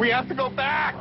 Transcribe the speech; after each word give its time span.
We 0.00 0.08
have 0.08 0.28
to 0.28 0.34
go 0.34 0.48
back! 0.48 0.94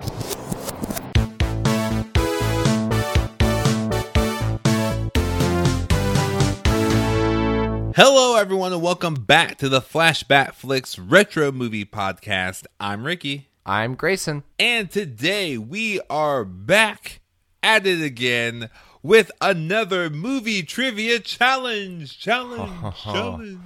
Hello, 7.95 8.35
everyone, 8.35 8.73
and 8.73 8.81
welcome 8.81 9.13
back 9.13 9.57
to 9.59 9.69
the 9.69 9.79
Flashback 9.79 10.51
Flicks 10.51 10.99
Retro 10.99 11.53
Movie 11.53 11.85
Podcast. 11.85 12.65
I'm 12.77 13.05
Ricky, 13.05 13.47
I'm 13.65 13.95
Grayson. 13.95 14.43
and 14.59 14.91
today 14.91 15.57
we 15.57 16.01
are 16.09 16.43
back 16.43 17.21
at 17.63 17.87
it 17.87 18.01
again 18.01 18.69
with 19.01 19.31
another 19.39 20.09
movie 20.09 20.61
trivia 20.61 21.19
challenge. 21.19 22.19
Challenge, 22.19 22.95
challenge. 23.01 23.61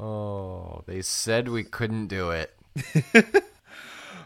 Oh, 0.00 0.82
they 0.88 1.00
said 1.00 1.46
we 1.46 1.62
couldn't 1.62 2.08
do 2.08 2.30
it. 2.30 2.52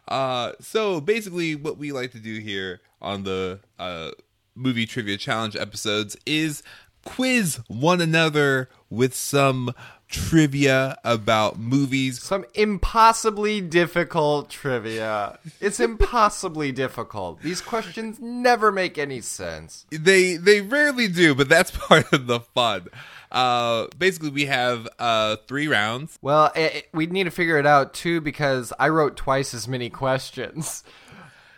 Uh, 0.09 0.53
so 0.61 1.01
basically, 1.01 1.55
what 1.55 1.79
we 1.79 1.93
like 1.93 2.13
to 2.13 2.19
do 2.19 2.39
here 2.41 2.81
on 3.01 3.23
the 3.25 3.61
uh, 3.79 4.11
movie 4.55 4.87
trivia 4.87 5.17
challenge 5.17 5.55
episodes 5.55 6.17
is 6.27 6.63
quiz 7.05 7.61
one 7.69 8.01
another 8.01 8.69
with 8.91 9.15
some 9.15 9.73
trivia 10.09 10.97
about 11.05 11.59
movies. 11.59 12.23
Some 12.23 12.45
impossibly 12.55 13.61
difficult 13.61 14.51
trivia. 14.51 15.39
It's 15.61 15.81
impossibly 15.81 16.73
difficult. 16.73 17.43
These 17.43 17.61
questions 17.61 18.19
never 18.21 18.73
make 18.73 18.99
any 18.99 19.21
sense. 19.21 19.87
They 19.91 20.37
they 20.37 20.61
rarely 20.61 21.09
do, 21.09 21.35
but 21.35 21.49
that's 21.49 21.71
part 21.89 22.13
of 22.13 22.27
the 22.27 22.41
fun. 22.41 22.89
Uh, 23.31 23.87
basically, 23.99 24.31
we 24.31 24.47
have 24.47 24.89
uh 24.99 25.37
three 25.47 25.69
rounds. 25.69 26.19
Well, 26.23 26.51
it, 26.57 26.75
it- 26.75 26.89
we 26.93 27.07
need 27.07 27.25
to 27.25 27.31
figure 27.31 27.59
it 27.59 27.67
out 27.67 27.93
too 27.95 28.21
because 28.21 28.73
I 28.79 28.89
wrote 28.89 29.17
twice 29.17 29.53
as 29.55 29.67
many 29.69 29.91
questions. 29.91 30.83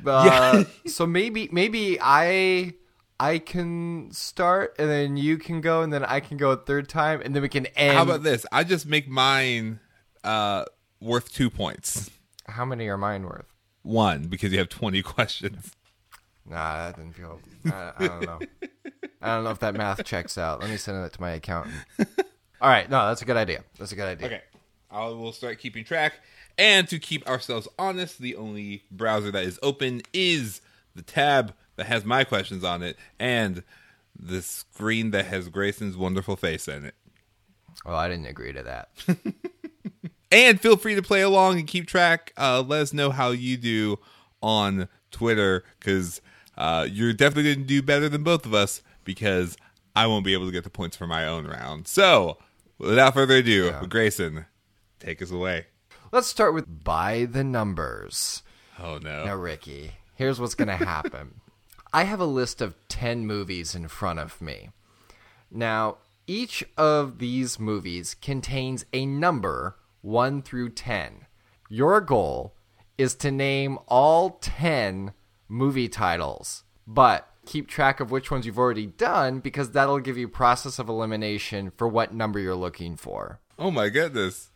Uh, 0.06 0.64
so 0.86 1.06
maybe 1.06 1.50
maybe 1.52 1.98
I 2.00 2.72
I 3.20 3.36
can 3.38 4.08
start 4.12 4.74
and 4.78 4.88
then 4.88 5.18
you 5.18 5.36
can 5.36 5.60
go 5.60 5.82
and 5.82 5.92
then 5.92 6.06
I 6.06 6.20
can 6.20 6.38
go 6.38 6.52
a 6.52 6.56
third 6.56 6.88
time 6.88 7.20
and 7.22 7.34
then 7.34 7.42
we 7.42 7.50
can 7.50 7.66
end. 7.66 7.98
How 7.98 8.04
about 8.04 8.22
this? 8.22 8.46
I 8.50 8.64
just 8.64 8.86
make 8.86 9.08
mine 9.08 9.78
uh 10.24 10.64
worth 11.02 11.30
two 11.34 11.50
points. 11.50 12.08
How 12.46 12.64
many 12.64 12.88
are 12.88 12.96
mine 12.96 13.24
worth? 13.24 13.44
One 13.82 14.22
because 14.28 14.52
you 14.52 14.58
have 14.58 14.70
twenty 14.70 15.02
questions. 15.16 15.72
Nah, 16.46 16.86
that 16.86 16.96
didn't 16.96 17.14
feel. 17.14 17.38
I, 17.66 17.92
I 17.98 18.06
don't 18.08 18.22
know. 18.22 18.38
I 19.20 19.34
don't 19.34 19.44
know 19.44 19.50
if 19.50 19.58
that 19.60 19.74
math 19.74 20.04
checks 20.04 20.38
out. 20.38 20.60
Let 20.60 20.70
me 20.70 20.76
send 20.76 21.02
that 21.02 21.12
to 21.12 21.20
my 21.20 21.32
accountant. 21.32 21.74
All 22.60 22.68
right, 22.68 22.88
no, 22.88 23.08
that's 23.08 23.22
a 23.22 23.24
good 23.24 23.36
idea. 23.36 23.64
That's 23.78 23.92
a 23.92 23.96
good 23.96 24.08
idea. 24.08 24.26
Okay. 24.26 24.42
I 24.90 25.06
will 25.08 25.32
start 25.32 25.58
keeping 25.58 25.84
track. 25.84 26.14
And 26.58 26.88
to 26.88 26.98
keep 26.98 27.26
ourselves 27.28 27.68
honest, 27.78 28.18
the 28.18 28.36
only 28.36 28.82
browser 28.90 29.30
that 29.30 29.44
is 29.44 29.58
open 29.62 30.02
is 30.12 30.60
the 30.94 31.02
tab 31.02 31.54
that 31.76 31.86
has 31.86 32.04
my 32.04 32.24
questions 32.24 32.64
on 32.64 32.82
it 32.82 32.98
and 33.18 33.62
the 34.18 34.42
screen 34.42 35.12
that 35.12 35.26
has 35.26 35.48
Grayson's 35.48 35.96
wonderful 35.96 36.36
face 36.36 36.68
in 36.68 36.84
it. 36.84 36.94
Well, 37.84 37.96
I 37.96 38.08
didn't 38.08 38.26
agree 38.26 38.52
to 38.52 38.62
that. 38.62 38.90
And 40.32 40.60
feel 40.60 40.76
free 40.76 40.94
to 40.94 41.02
play 41.02 41.22
along 41.22 41.58
and 41.58 41.66
keep 41.66 41.86
track. 41.86 42.32
Uh, 42.36 42.62
let 42.66 42.82
us 42.82 42.92
know 42.92 43.10
how 43.10 43.30
you 43.30 43.56
do 43.56 43.98
on 44.40 44.88
Twitter 45.10 45.64
because 45.78 46.20
uh, 46.56 46.86
you're 46.88 47.12
definitely 47.12 47.54
going 47.54 47.66
to 47.66 47.68
do 47.68 47.82
better 47.82 48.08
than 48.08 48.22
both 48.22 48.46
of 48.46 48.54
us 48.54 48.82
because 49.04 49.56
I 49.94 50.06
won't 50.06 50.24
be 50.24 50.34
able 50.34 50.46
to 50.46 50.52
get 50.52 50.64
the 50.64 50.70
points 50.70 50.96
for 50.96 51.06
my 51.06 51.26
own 51.26 51.46
round. 51.46 51.88
So, 51.88 52.38
without 52.78 53.14
further 53.14 53.36
ado, 53.36 53.72
Grayson, 53.88 54.46
take 54.98 55.20
us 55.22 55.30
away. 55.30 55.66
Let's 56.12 56.26
start 56.26 56.54
with 56.54 56.84
by 56.84 57.26
the 57.26 57.44
numbers. 57.44 58.42
Oh, 58.78 58.98
no. 58.98 59.24
Now, 59.24 59.36
Ricky, 59.36 59.92
here's 60.14 60.40
what's 60.40 60.54
going 60.54 60.68
to 60.78 60.84
happen. 60.84 61.40
I 61.92 62.04
have 62.04 62.20
a 62.20 62.24
list 62.26 62.60
of 62.60 62.76
10 62.88 63.26
movies 63.26 63.74
in 63.74 63.88
front 63.88 64.18
of 64.18 64.40
me. 64.40 64.70
Now, 65.50 65.98
each 66.26 66.64
of 66.76 67.18
these 67.18 67.58
movies 67.58 68.14
contains 68.14 68.84
a 68.92 69.04
number 69.06 69.76
1 70.02 70.42
through 70.42 70.70
10. 70.70 71.26
Your 71.68 72.00
goal 72.00 72.54
is 72.96 73.14
to 73.16 73.30
name 73.30 73.78
all 73.88 74.38
10 74.40 75.12
movie 75.48 75.88
titles, 75.88 76.64
but 76.86 77.29
keep 77.50 77.66
track 77.66 77.98
of 77.98 78.12
which 78.12 78.30
ones 78.30 78.46
you've 78.46 78.58
already 78.58 78.86
done 78.86 79.40
because 79.40 79.72
that'll 79.72 79.98
give 79.98 80.16
you 80.16 80.28
process 80.28 80.78
of 80.78 80.88
elimination 80.88 81.72
for 81.76 81.88
what 81.88 82.14
number 82.14 82.38
you're 82.38 82.54
looking 82.54 82.96
for. 82.96 83.40
Oh 83.58 83.72
my 83.72 83.88
goodness. 83.88 84.50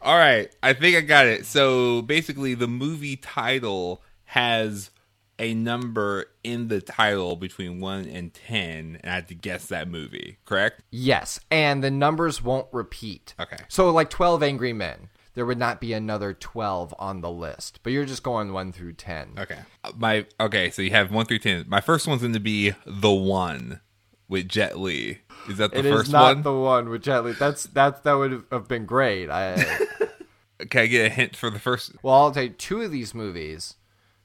All 0.00 0.16
right, 0.16 0.50
I 0.62 0.72
think 0.72 0.96
I 0.96 1.02
got 1.02 1.26
it. 1.26 1.44
So 1.44 2.00
basically, 2.00 2.54
the 2.54 2.66
movie 2.66 3.16
title 3.16 4.02
has 4.24 4.90
a 5.38 5.52
number 5.52 6.24
in 6.42 6.68
the 6.68 6.80
title 6.80 7.36
between 7.36 7.80
1 7.80 8.06
and 8.06 8.32
10, 8.32 8.98
and 9.02 9.12
I 9.12 9.16
have 9.16 9.26
to 9.26 9.34
guess 9.34 9.66
that 9.66 9.88
movie, 9.88 10.38
correct? 10.46 10.82
Yes, 10.90 11.38
and 11.50 11.84
the 11.84 11.90
numbers 11.90 12.42
won't 12.42 12.68
repeat. 12.72 13.34
Okay. 13.38 13.58
So, 13.68 13.90
like 13.90 14.08
12 14.08 14.42
Angry 14.42 14.72
Men, 14.72 15.10
there 15.40 15.46
would 15.46 15.56
not 15.56 15.80
be 15.80 15.94
another 15.94 16.34
12 16.34 16.94
on 16.98 17.22
the 17.22 17.30
list, 17.30 17.80
but 17.82 17.94
you're 17.94 18.04
just 18.04 18.22
going 18.22 18.52
1 18.52 18.72
through 18.72 18.92
10. 18.92 19.36
Okay. 19.38 19.58
Uh, 19.82 19.90
My 19.96 20.26
okay, 20.38 20.68
so 20.68 20.82
you 20.82 20.90
have 20.90 21.10
1 21.10 21.24
through 21.24 21.38
10. 21.38 21.64
My 21.66 21.80
first 21.80 22.06
one's 22.06 22.20
going 22.20 22.34
to 22.34 22.40
be 22.40 22.74
The 22.84 23.10
One 23.10 23.80
with 24.28 24.50
Jet 24.50 24.78
Li. 24.78 25.20
Is 25.48 25.56
that 25.56 25.72
the 25.72 25.78
It 25.78 25.86
is 25.86 25.92
first 25.96 26.12
not 26.12 26.34
one? 26.34 26.42
the 26.42 26.52
one 26.52 26.90
with 26.90 27.02
Jet 27.02 27.24
Li. 27.24 27.32
That's 27.32 27.62
that 27.68 28.04
that 28.04 28.12
would 28.12 28.44
have 28.52 28.68
been 28.68 28.84
great. 28.84 29.30
I 29.30 29.56
Can 30.68 30.82
I 30.82 30.86
get 30.88 31.06
a 31.06 31.08
hint 31.08 31.36
for 31.36 31.48
the 31.48 31.58
first? 31.58 31.92
well, 32.02 32.14
I'll 32.16 32.38
you, 32.38 32.50
two 32.50 32.82
of 32.82 32.90
these 32.90 33.14
movies 33.14 33.76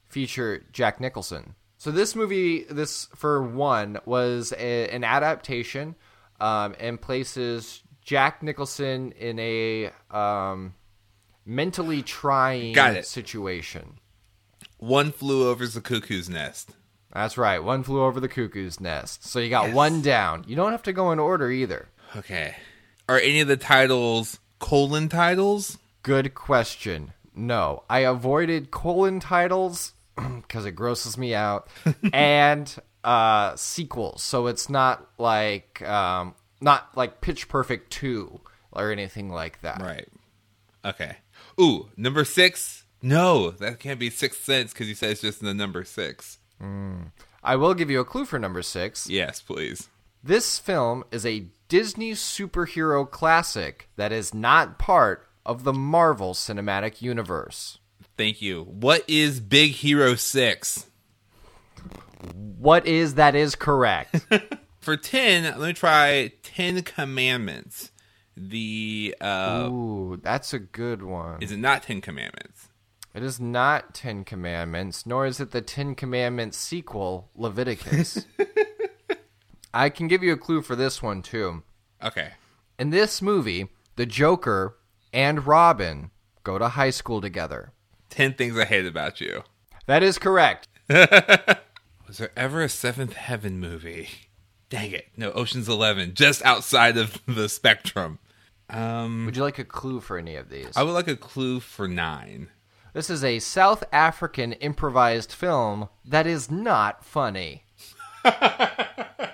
feature 0.09 0.65
Jack 0.73 0.99
Nicholson. 0.99 1.55
So 1.77 1.91
this 1.91 2.13
movie, 2.13 2.65
this 2.65 3.05
for 3.15 3.41
one, 3.41 3.99
was 4.03 4.51
a, 4.57 4.89
an 4.89 5.05
adaptation 5.05 5.95
um, 6.41 6.75
and 6.77 6.99
places 7.01 7.83
Jack 8.01 8.43
Nicholson 8.43 9.13
in 9.13 9.39
a 9.39 9.91
um, 10.11 10.73
mentally 11.45 12.01
trying 12.01 12.73
Got 12.73 12.95
it. 12.95 13.05
situation. 13.05 13.99
One 14.77 15.11
flew 15.11 15.47
over 15.49 15.65
the 15.67 15.81
cuckoo's 15.81 16.29
nest. 16.29 16.71
That's 17.13 17.37
right. 17.37 17.63
One 17.63 17.83
flew 17.83 18.03
over 18.03 18.19
the 18.19 18.27
cuckoo's 18.27 18.79
nest. 18.79 19.23
So 19.25 19.39
you 19.39 19.49
got 19.49 19.71
one 19.71 20.01
down. 20.01 20.43
You 20.47 20.55
don't 20.55 20.71
have 20.71 20.83
to 20.83 20.93
go 20.93 21.11
in 21.11 21.19
order 21.19 21.49
either. 21.49 21.87
Okay. 22.15 22.55
Are 23.07 23.19
any 23.19 23.39
of 23.39 23.47
the 23.47 23.57
titles 23.57 24.39
colon 24.59 25.07
titles? 25.09 25.77
Good 26.03 26.33
question. 26.33 27.13
No, 27.33 27.83
I 27.89 27.99
avoided 27.99 28.71
colon 28.71 29.19
titles 29.19 29.93
because 30.15 30.65
it 30.65 30.71
grosses 30.71 31.17
me 31.17 31.33
out, 31.33 31.67
and 32.13 32.73
uh, 33.03 33.55
sequels. 33.55 34.23
So 34.23 34.47
it's 34.47 34.69
not 34.69 35.07
like 35.17 35.81
um, 35.81 36.35
not 36.61 36.89
like 36.95 37.21
Pitch 37.21 37.47
Perfect 37.47 37.91
two 37.91 38.39
or 38.71 38.91
anything 38.91 39.29
like 39.29 39.61
that. 39.61 39.81
Right. 39.81 40.07
Okay. 40.83 41.17
Ooh, 41.59 41.89
number 41.95 42.25
six. 42.25 42.83
No, 43.01 43.51
that 43.51 43.79
can't 43.79 43.99
be 43.99 44.09
Sixth 44.09 44.43
Sense 44.43 44.73
because 44.73 44.87
you 44.87 44.95
said 44.95 45.11
it's 45.11 45.21
just 45.21 45.41
the 45.41 45.53
number 45.53 45.83
six. 45.83 46.39
Mm. 46.61 47.11
I 47.43 47.55
will 47.55 47.73
give 47.73 47.91
you 47.91 47.99
a 47.99 48.05
clue 48.05 48.25
for 48.25 48.39
number 48.39 48.61
six. 48.61 49.07
Yes, 49.09 49.41
please. 49.41 49.89
This 50.23 50.57
film 50.57 51.03
is 51.11 51.25
a 51.25 51.45
Disney 51.67 52.13
superhero 52.13 53.09
classic 53.09 53.89
that 53.95 54.11
is 54.11 54.33
not 54.33 54.79
part 54.79 55.27
of 55.45 55.63
the 55.63 55.73
Marvel 55.73 56.33
Cinematic 56.33 57.01
Universe. 57.01 57.77
Thank 58.17 58.41
you. 58.41 58.63
What 58.63 59.03
is 59.07 59.39
Big 59.39 59.71
Hero 59.71 60.15
Six? 60.15 60.87
What 62.33 62.87
is 62.87 63.15
that 63.15 63.35
is 63.35 63.55
correct. 63.55 64.25
For 64.79 64.97
ten, 64.97 65.43
let 65.43 65.67
me 65.67 65.73
try 65.73 66.31
Ten 66.41 66.81
Commandments. 66.81 67.91
The 68.37 69.15
uh, 69.21 69.69
Ooh, 69.71 70.19
that's 70.21 70.53
a 70.53 70.59
good 70.59 71.01
one. 71.01 71.41
is 71.41 71.51
it 71.51 71.57
not 71.57 71.83
Ten 71.83 72.01
Commandments? 72.01 72.69
It 73.13 73.23
is 73.23 73.39
not 73.39 73.93
Ten 73.93 74.25
Commandments, 74.25 75.05
nor 75.05 75.25
is 75.25 75.39
it 75.39 75.51
the 75.51 75.61
Ten 75.61 75.95
Commandments 75.95 76.57
sequel, 76.57 77.29
Leviticus. 77.35 78.25
I 79.73 79.89
can 79.89 80.07
give 80.09 80.21
you 80.21 80.33
a 80.33 80.37
clue 80.37 80.61
for 80.61 80.75
this 80.75 81.01
one, 81.01 81.21
too. 81.21 81.63
Okay. 82.03 82.31
In 82.77 82.89
this 82.89 83.21
movie, 83.21 83.69
the 83.95 84.05
Joker 84.05 84.75
and 85.13 85.47
Robin 85.47 86.11
go 86.43 86.57
to 86.57 86.67
high 86.69 86.89
school 86.89 87.21
together. 87.21 87.71
Ten 88.09 88.33
things 88.33 88.57
I 88.57 88.65
hate 88.65 88.85
about 88.85 89.21
you. 89.21 89.43
That 89.85 90.03
is 90.03 90.17
correct. 90.17 90.67
Was 90.89 92.17
there 92.17 92.31
ever 92.35 92.61
a 92.63 92.69
Seventh 92.69 93.13
Heaven 93.13 93.59
movie? 93.59 94.09
Dang 94.69 94.91
it! 94.91 95.07
No, 95.15 95.31
Ocean's 95.31 95.69
Eleven, 95.69 96.13
just 96.13 96.43
outside 96.43 96.97
of 96.97 97.21
the 97.25 97.47
spectrum. 97.47 98.19
Um, 98.69 99.25
Would 99.25 99.37
you 99.37 99.43
like 99.43 99.59
a 99.59 99.65
clue 99.65 99.99
for 99.99 100.17
any 100.17 100.35
of 100.35 100.49
these? 100.49 100.75
I 100.75 100.83
would 100.83 100.91
like 100.93 101.07
a 101.07 101.15
clue 101.15 101.59
for 101.59 101.87
nine. 101.87 102.49
This 102.93 103.09
is 103.09 103.23
a 103.23 103.39
South 103.39 103.83
African 103.91 104.53
improvised 104.53 105.31
film 105.31 105.89
that 106.05 106.25
is 106.25 106.49
not 106.49 107.03
funny. 107.03 107.63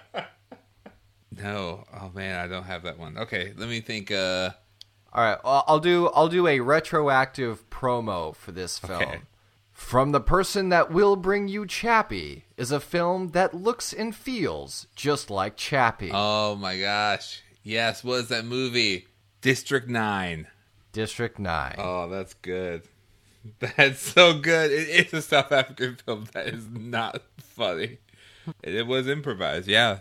No, 1.42 1.86
oh 1.94 2.12
man, 2.14 2.38
I 2.40 2.48
don't 2.48 2.66
have 2.66 2.84
that 2.84 3.00
one. 3.00 3.18
Okay, 3.18 3.54
let 3.56 3.68
me 3.70 3.82
think. 3.82 4.12
Uh, 4.12 4.52
All 5.14 5.24
right, 5.24 5.38
I'll 5.44 5.80
do 5.80 6.08
I'll 6.08 6.28
do 6.28 6.46
a 6.48 6.60
retroactive 6.60 7.70
promo 7.70 8.36
for 8.36 8.52
this 8.52 8.78
film. 8.78 9.02
Okay. 9.02 9.22
From 9.72 10.12
the 10.12 10.22
Person 10.22 10.70
That 10.70 10.92
Will 10.92 11.16
Bring 11.16 11.48
You 11.48 11.66
Chappie 11.66 12.46
is 12.58 12.72
a 12.72 12.80
film 12.80 13.30
that 13.30 13.56
looks 13.56 13.94
and 13.94 14.16
feels 14.16 14.86
just 14.96 15.32
like 15.32 15.58
Chappie. 15.58 16.12
Oh 16.14 16.56
my 16.56 16.78
gosh. 16.80 17.42
Yes, 17.64 18.04
what 18.04 18.20
is 18.20 18.28
that 18.28 18.46
movie? 18.46 19.08
District 19.42 19.88
9. 19.90 20.48
District 20.94 21.40
9. 21.40 21.76
Oh, 21.78 22.08
that's 22.10 22.34
good. 22.36 22.84
That's 23.60 24.00
so 24.00 24.38
good. 24.40 24.72
It 24.72 25.08
is 25.08 25.14
a 25.14 25.22
South 25.24 25.52
African 25.52 25.96
film 25.96 26.28
that 26.34 26.48
is 26.48 26.68
not 26.70 27.24
funny. 27.40 27.98
It 28.62 28.86
was 28.86 29.08
improvised, 29.08 29.68
yeah. 29.68 30.00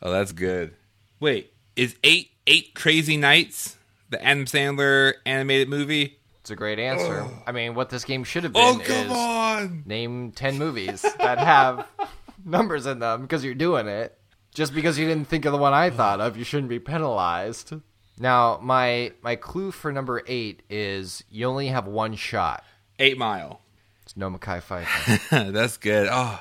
Oh, 0.00 0.12
that's 0.12 0.30
good. 0.30 0.74
Wait, 1.18 1.52
is 1.74 1.96
eight 2.04 2.30
eight 2.46 2.72
crazy 2.76 3.16
nights 3.16 3.76
the 4.10 4.24
Adam 4.24 4.44
Sandler 4.44 5.14
animated 5.26 5.68
movie? 5.68 6.18
It's 6.40 6.50
a 6.50 6.56
great 6.56 6.78
answer. 6.78 7.22
Oh. 7.22 7.42
I 7.48 7.50
mean, 7.50 7.74
what 7.74 7.90
this 7.90 8.04
game 8.04 8.22
should 8.22 8.44
have 8.44 8.52
Oh, 8.54 8.78
been 8.78 8.86
come 8.86 9.06
is 9.06 9.12
on! 9.12 9.82
name 9.84 10.30
10 10.30 10.56
movies 10.56 11.02
that 11.18 11.38
have 11.38 11.84
numbers 12.44 12.86
in 12.86 13.00
them 13.00 13.22
because 13.22 13.44
you're 13.44 13.54
doing 13.54 13.88
it. 13.88 14.16
Just 14.54 14.72
because 14.72 15.00
you 15.00 15.08
didn't 15.08 15.26
think 15.26 15.46
of 15.46 15.52
the 15.52 15.58
one 15.58 15.74
I 15.74 15.90
thought 15.90 16.20
of, 16.20 16.36
you 16.36 16.44
shouldn't 16.44 16.68
be 16.68 16.78
penalized. 16.78 17.72
Now, 18.18 18.58
my 18.62 19.12
my 19.22 19.36
clue 19.36 19.70
for 19.70 19.92
number 19.92 20.22
8 20.26 20.62
is 20.70 21.24
you 21.30 21.46
only 21.46 21.68
have 21.68 21.86
one 21.86 22.14
shot. 22.14 22.62
Eight 22.98 23.18
Mile. 23.18 23.60
It's 24.02 24.16
no 24.16 24.30
Mekhi 24.30 24.62
Phifer. 24.62 25.52
that's 25.52 25.76
good. 25.78 26.08
Oh, 26.10 26.40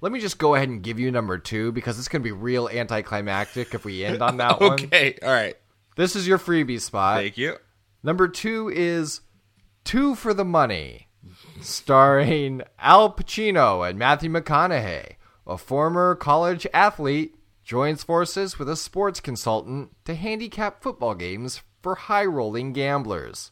Let 0.00 0.12
me 0.12 0.20
just 0.20 0.38
go 0.38 0.54
ahead 0.54 0.68
and 0.68 0.82
give 0.82 0.98
you 0.98 1.10
number 1.10 1.38
2 1.38 1.72
because 1.72 1.98
it's 1.98 2.08
going 2.08 2.20
to 2.22 2.24
be 2.24 2.32
real 2.32 2.68
anticlimactic 2.68 3.72
if 3.74 3.84
we 3.84 4.04
end 4.04 4.20
on 4.22 4.36
that 4.38 4.60
one. 4.60 4.72
okay. 4.72 5.16
All 5.22 5.30
right. 5.30 5.56
This 5.96 6.16
is 6.16 6.26
your 6.26 6.38
freebie 6.38 6.80
spot. 6.80 7.18
Thank 7.18 7.38
you. 7.38 7.56
Number 8.02 8.28
two 8.28 8.68
is 8.68 9.22
Two 9.84 10.14
for 10.14 10.34
the 10.34 10.44
Money, 10.44 11.08
starring 11.60 12.62
Al 12.78 13.12
Pacino 13.14 13.88
and 13.88 13.98
Matthew 13.98 14.30
McConaughey. 14.30 15.12
A 15.46 15.56
former 15.56 16.14
college 16.16 16.66
athlete 16.74 17.35
joins 17.66 18.04
forces 18.04 18.60
with 18.60 18.68
a 18.68 18.76
sports 18.76 19.18
consultant 19.18 19.90
to 20.04 20.14
handicap 20.14 20.82
football 20.82 21.16
games 21.16 21.62
for 21.82 21.96
high 21.96 22.24
rolling 22.24 22.72
gamblers. 22.72 23.50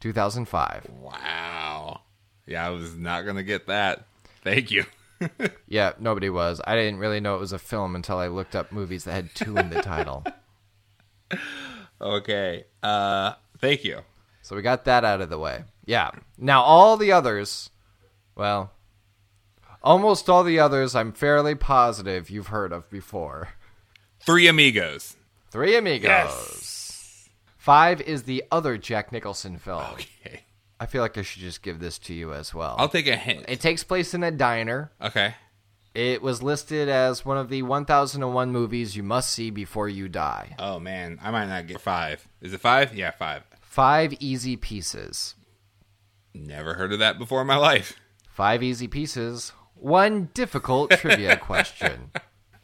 2005. 0.00 0.86
Wow. 1.00 2.02
Yeah, 2.46 2.66
I 2.66 2.70
was 2.70 2.94
not 2.94 3.22
gonna 3.22 3.42
get 3.42 3.66
that. 3.66 4.06
Thank 4.44 4.70
you. 4.70 4.84
Yeah, 5.66 5.92
nobody 5.98 6.30
was. 6.30 6.60
I 6.64 6.76
didn't 6.76 7.00
really 7.00 7.18
know 7.18 7.34
it 7.34 7.40
was 7.40 7.52
a 7.52 7.58
film 7.58 7.96
until 7.96 8.18
I 8.18 8.28
looked 8.28 8.54
up 8.54 8.70
movies 8.70 9.02
that 9.02 9.12
had 9.14 9.34
two 9.34 9.56
in 9.56 9.68
the 9.68 9.82
title. 9.82 10.24
okay. 12.00 12.64
Uh, 12.80 13.32
thank 13.58 13.82
you. 13.84 14.02
So 14.42 14.54
we 14.54 14.62
got 14.62 14.84
that 14.84 15.04
out 15.04 15.20
of 15.20 15.28
the 15.28 15.38
way. 15.38 15.64
Yeah. 15.84 16.12
Now 16.38 16.62
all 16.62 16.96
the 16.96 17.10
others, 17.10 17.68
well, 18.36 18.70
almost 19.82 20.28
all 20.28 20.44
the 20.44 20.58
others 20.58 20.94
I'm 20.94 21.12
fairly 21.12 21.54
positive 21.54 22.30
you've 22.30 22.48
heard 22.48 22.72
of 22.72 22.88
before. 22.90 23.50
Three 24.20 24.48
Amigos. 24.48 25.16
Three 25.50 25.76
Amigos. 25.76 26.08
Yes. 26.08 27.28
Five 27.56 28.00
is 28.00 28.24
the 28.24 28.44
other 28.50 28.78
Jack 28.78 29.12
Nicholson 29.12 29.58
film. 29.58 29.82
Okay. 29.92 30.42
I 30.80 30.86
feel 30.86 31.02
like 31.02 31.18
I 31.18 31.22
should 31.22 31.42
just 31.42 31.62
give 31.62 31.80
this 31.80 31.98
to 32.00 32.14
you 32.14 32.32
as 32.32 32.54
well. 32.54 32.76
I'll 32.78 32.88
take 32.88 33.08
a 33.08 33.16
hint. 33.16 33.46
it 33.48 33.60
takes 33.60 33.82
place 33.84 34.14
in 34.14 34.22
a 34.22 34.30
diner. 34.30 34.92
Okay. 35.02 35.34
It 35.94 36.22
was 36.22 36.42
listed 36.42 36.88
as 36.88 37.24
one 37.24 37.38
of 37.38 37.48
the 37.48 37.62
1001 37.62 38.52
movies 38.52 38.94
you 38.96 39.02
must 39.02 39.30
see 39.30 39.50
before 39.50 39.88
you 39.88 40.08
die. 40.08 40.54
Oh 40.58 40.78
man, 40.78 41.18
I 41.20 41.30
might 41.32 41.46
not 41.48 41.66
get 41.66 41.80
five. 41.80 42.28
Is 42.40 42.52
it 42.52 42.60
five? 42.60 42.94
Yeah, 42.94 43.10
five. 43.10 43.42
Five 43.60 44.14
easy 44.20 44.56
pieces. 44.56 45.34
Never 46.34 46.74
heard 46.74 46.92
of 46.92 47.00
that 47.00 47.18
before 47.18 47.40
in 47.40 47.46
my 47.48 47.56
life. 47.56 47.98
Five 48.30 48.62
easy 48.62 48.86
pieces. 48.86 49.52
One 49.80 50.28
difficult 50.34 50.90
trivia 50.90 51.36
question. 51.40 52.10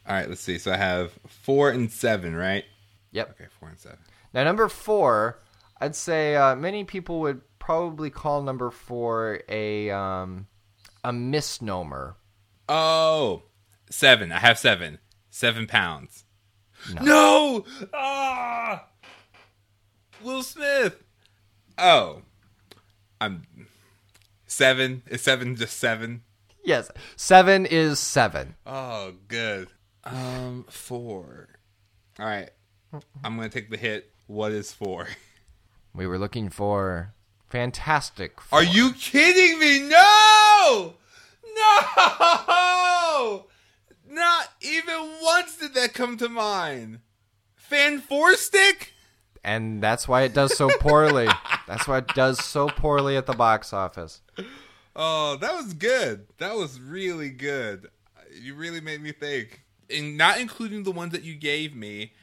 All 0.07 0.15
right, 0.15 0.27
let's 0.29 0.41
see. 0.41 0.57
So 0.57 0.71
I 0.71 0.77
have 0.77 1.17
four 1.27 1.69
and 1.69 1.91
seven, 1.91 2.35
right? 2.35 2.65
Yep. 3.11 3.31
Okay, 3.31 3.49
four 3.59 3.69
and 3.69 3.79
seven. 3.79 3.99
Now, 4.33 4.43
number 4.43 4.67
four, 4.67 5.39
I'd 5.79 5.95
say 5.95 6.35
uh, 6.35 6.55
many 6.55 6.83
people 6.83 7.21
would 7.21 7.41
probably 7.59 8.09
call 8.09 8.43
number 8.43 8.69
four 8.69 9.41
a 9.49 9.89
um, 9.89 10.47
a 11.03 11.13
misnomer. 11.13 12.17
Oh, 12.67 13.43
seven. 13.89 14.31
I 14.31 14.39
have 14.39 14.59
seven. 14.59 14.99
Seven 15.29 15.67
pounds. 15.67 16.25
No. 17.01 17.65
Ah. 17.93 18.85
Will 20.21 20.43
Smith. 20.43 21.03
Oh, 21.77 22.21
I'm 23.19 23.43
seven. 24.45 25.03
Is 25.07 25.21
seven 25.21 25.55
just 25.55 25.77
seven? 25.77 26.23
Yes, 26.65 26.89
seven 27.15 27.67
is 27.67 27.99
seven. 27.99 28.55
Oh, 28.65 29.13
good. 29.27 29.69
Um, 30.03 30.65
four. 30.67 31.49
All 32.19 32.25
right. 32.25 32.49
I'm 33.23 33.35
gonna 33.35 33.49
take 33.49 33.69
the 33.69 33.77
hit. 33.77 34.11
What 34.27 34.51
is 34.51 34.73
four? 34.73 35.07
We 35.93 36.07
were 36.07 36.17
looking 36.17 36.49
for 36.49 37.13
fantastic. 37.49 38.41
Four. 38.41 38.59
Are 38.59 38.63
you 38.63 38.93
kidding 38.93 39.59
me? 39.59 39.87
No! 39.87 40.95
No! 41.55 43.45
Not 44.09 44.47
even 44.61 45.09
once 45.21 45.57
did 45.57 45.73
that 45.75 45.93
come 45.93 46.17
to 46.17 46.27
mind. 46.27 46.99
Fan 47.55 47.99
four 48.01 48.35
stick? 48.35 48.93
And 49.43 49.81
that's 49.81 50.07
why 50.07 50.23
it 50.23 50.33
does 50.33 50.57
so 50.57 50.69
poorly. 50.79 51.27
that's 51.67 51.87
why 51.87 51.99
it 51.99 52.07
does 52.09 52.43
so 52.43 52.67
poorly 52.67 53.15
at 53.15 53.25
the 53.25 53.33
box 53.33 53.71
office. 53.71 54.21
Oh, 54.95 55.37
that 55.37 55.53
was 55.53 55.73
good. 55.73 56.27
That 56.37 56.55
was 56.55 56.79
really 56.79 57.29
good. 57.29 57.87
You 58.33 58.55
really 58.55 58.81
made 58.81 59.01
me 59.01 59.11
think. 59.11 59.61
And 59.89 60.17
not 60.17 60.39
including 60.39 60.83
the 60.83 60.91
ones 60.91 61.11
that 61.11 61.23
you 61.23 61.35
gave 61.35 61.75
me, 61.75 62.13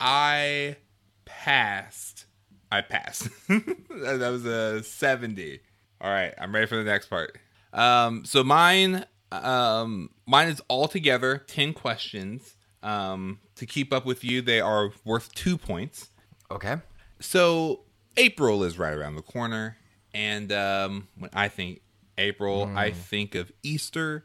I 0.00 0.76
passed. 1.24 2.26
I 2.70 2.80
passed. 2.80 3.28
that 3.48 4.28
was 4.30 4.44
a 4.44 4.82
70. 4.82 5.60
All 6.00 6.10
right, 6.10 6.34
I'm 6.38 6.54
ready 6.54 6.66
for 6.66 6.76
the 6.76 6.84
next 6.84 7.06
part. 7.06 7.38
Um, 7.72 8.24
so 8.24 8.42
mine, 8.42 9.06
um, 9.32 10.10
mine 10.26 10.48
is 10.48 10.60
altogether 10.68 11.38
10 11.46 11.72
questions. 11.72 12.54
Um, 12.82 13.40
to 13.56 13.66
keep 13.66 13.92
up 13.92 14.04
with 14.04 14.24
you, 14.24 14.42
they 14.42 14.60
are 14.60 14.90
worth 15.04 15.34
two 15.34 15.56
points. 15.56 16.10
Okay. 16.50 16.76
So 17.20 17.80
April 18.16 18.62
is 18.62 18.78
right 18.78 18.92
around 18.92 19.16
the 19.16 19.22
corner, 19.22 19.76
and 20.14 20.52
um, 20.52 21.08
when 21.18 21.30
I 21.32 21.48
think 21.48 21.80
April, 22.18 22.70
I 22.74 22.90
think 22.90 23.34
of 23.34 23.52
Easter, 23.62 24.24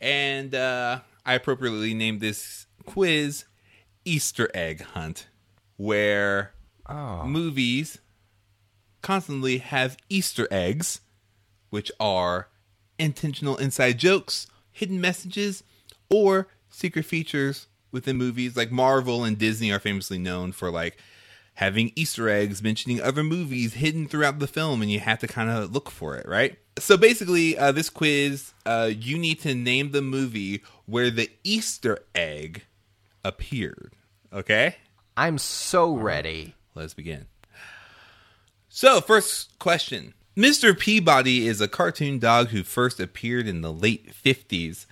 and 0.00 0.54
uh, 0.54 1.00
I 1.24 1.34
appropriately 1.34 1.94
named 1.94 2.20
this 2.20 2.66
quiz 2.84 3.44
Easter 4.04 4.50
Egg 4.54 4.82
Hunt, 4.82 5.28
where 5.76 6.52
Oh. 6.86 7.24
movies 7.24 7.98
constantly 9.00 9.58
have 9.58 9.96
Easter 10.10 10.46
eggs, 10.50 11.00
which 11.70 11.90
are 11.98 12.48
intentional 12.98 13.56
inside 13.56 13.98
jokes, 13.98 14.46
hidden 14.70 15.00
messages, 15.00 15.62
or 16.10 16.48
secret 16.68 17.04
features 17.04 17.66
within 17.90 18.16
movies. 18.16 18.56
Like 18.56 18.70
Marvel 18.70 19.24
and 19.24 19.38
Disney 19.38 19.72
are 19.72 19.78
famously 19.78 20.18
known 20.18 20.52
for 20.52 20.70
like 20.70 20.98
having 21.54 21.92
Easter 21.96 22.28
eggs 22.28 22.62
mentioning 22.62 23.00
other 23.00 23.22
movies 23.24 23.74
hidden 23.74 24.06
throughout 24.08 24.38
the 24.40 24.46
film, 24.46 24.82
and 24.82 24.90
you 24.90 25.00
have 25.00 25.20
to 25.20 25.26
kind 25.26 25.48
of 25.48 25.72
look 25.72 25.90
for 25.90 26.16
it, 26.16 26.28
right? 26.28 26.58
So 26.78 26.96
basically, 26.96 27.56
uh, 27.56 27.72
this 27.72 27.88
quiz, 27.88 28.52
uh, 28.66 28.90
you 28.92 29.16
need 29.16 29.40
to 29.40 29.54
name 29.54 29.92
the 29.92 30.02
movie 30.02 30.62
where 30.86 31.10
the 31.10 31.30
Easter 31.44 32.00
egg 32.14 32.64
appeared. 33.24 33.92
Okay? 34.32 34.76
I'm 35.16 35.38
so 35.38 35.94
ready. 35.94 36.54
Let's 36.74 36.94
begin. 36.94 37.26
So, 38.68 39.00
first 39.00 39.56
question. 39.60 40.14
Mr. 40.36 40.76
Peabody 40.76 41.46
is 41.46 41.60
a 41.60 41.68
cartoon 41.68 42.18
dog 42.18 42.48
who 42.48 42.64
first 42.64 42.98
appeared 42.98 43.46
in 43.46 43.60
the 43.60 43.72
late 43.72 44.12
50s 44.12 44.86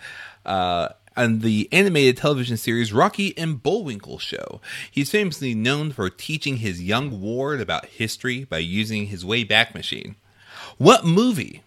uh, 0.47 0.91
on 1.17 1.41
the 1.41 1.69
animated 1.73 2.17
television 2.17 2.57
series 2.57 2.93
Rocky 2.93 3.37
and 3.37 3.61
Bullwinkle 3.61 4.21
Show. 4.21 4.61
He's 4.89 5.11
famously 5.11 5.53
known 5.53 5.91
for 5.91 6.09
teaching 6.09 6.59
his 6.59 6.81
young 6.81 7.21
ward 7.21 7.61
about 7.61 7.87
history 7.87 8.45
by 8.45 8.59
using 8.59 9.07
his 9.07 9.25
Wayback 9.25 9.75
Machine. 9.75 10.15
What 10.79 11.05
movie 11.05 11.63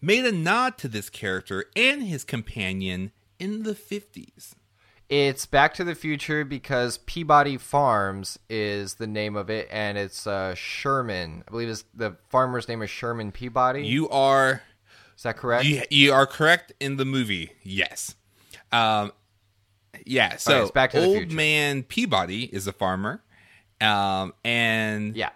made 0.00 0.24
a 0.24 0.32
nod 0.32 0.78
to 0.78 0.88
this 0.88 1.10
character 1.10 1.66
and 1.76 2.02
his 2.02 2.24
companion 2.24 3.12
in 3.38 3.62
the 3.62 3.74
50s? 3.74 4.54
It's 5.08 5.44
Back 5.44 5.74
to 5.74 5.84
the 5.84 5.96
Future 5.96 6.44
because 6.44 6.98
Peabody 6.98 7.56
Farms 7.56 8.38
is 8.48 8.94
the 8.94 9.08
name 9.08 9.34
of 9.34 9.50
it, 9.50 9.66
and 9.70 9.98
it's 9.98 10.24
uh, 10.24 10.54
Sherman. 10.54 11.42
I 11.48 11.50
believe 11.50 11.68
it's, 11.68 11.84
the 11.92 12.16
farmer's 12.28 12.68
name 12.68 12.80
is 12.80 12.90
Sherman 12.90 13.32
Peabody. 13.32 13.84
You 13.84 14.08
are 14.08 14.62
is 15.16 15.24
that 15.24 15.36
correct? 15.36 15.66
You, 15.66 15.82
you 15.90 16.12
are 16.12 16.26
correct 16.26 16.72
in 16.80 16.96
the 16.96 17.04
movie. 17.04 17.52
Yes. 17.62 18.14
Um, 18.70 19.12
yeah. 20.06 20.36
So 20.36 20.52
Alright, 20.52 20.62
it's 20.62 20.70
Back 20.70 20.90
to 20.92 21.04
old 21.04 21.16
Future. 21.18 21.34
man 21.36 21.82
Peabody 21.82 22.44
is 22.44 22.68
a 22.68 22.72
farmer, 22.72 23.20
um, 23.80 24.32
and 24.44 25.16
yeah. 25.16 25.30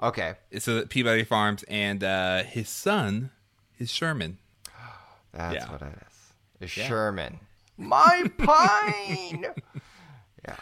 Okay. 0.00 0.36
so 0.60 0.86
Peabody 0.86 1.24
Farms, 1.24 1.64
and 1.64 2.04
uh, 2.04 2.44
his 2.44 2.68
son 2.68 3.32
is 3.78 3.90
Sherman. 3.90 4.38
That's 5.32 5.54
Yeah. 5.54 5.70
what 5.72 5.82
it 5.82 5.92
is. 5.92 6.32
It's 6.60 6.72
Sherman. 6.72 7.38
My 7.76 8.24
pine. 8.38 9.46
yeah. 10.46 10.56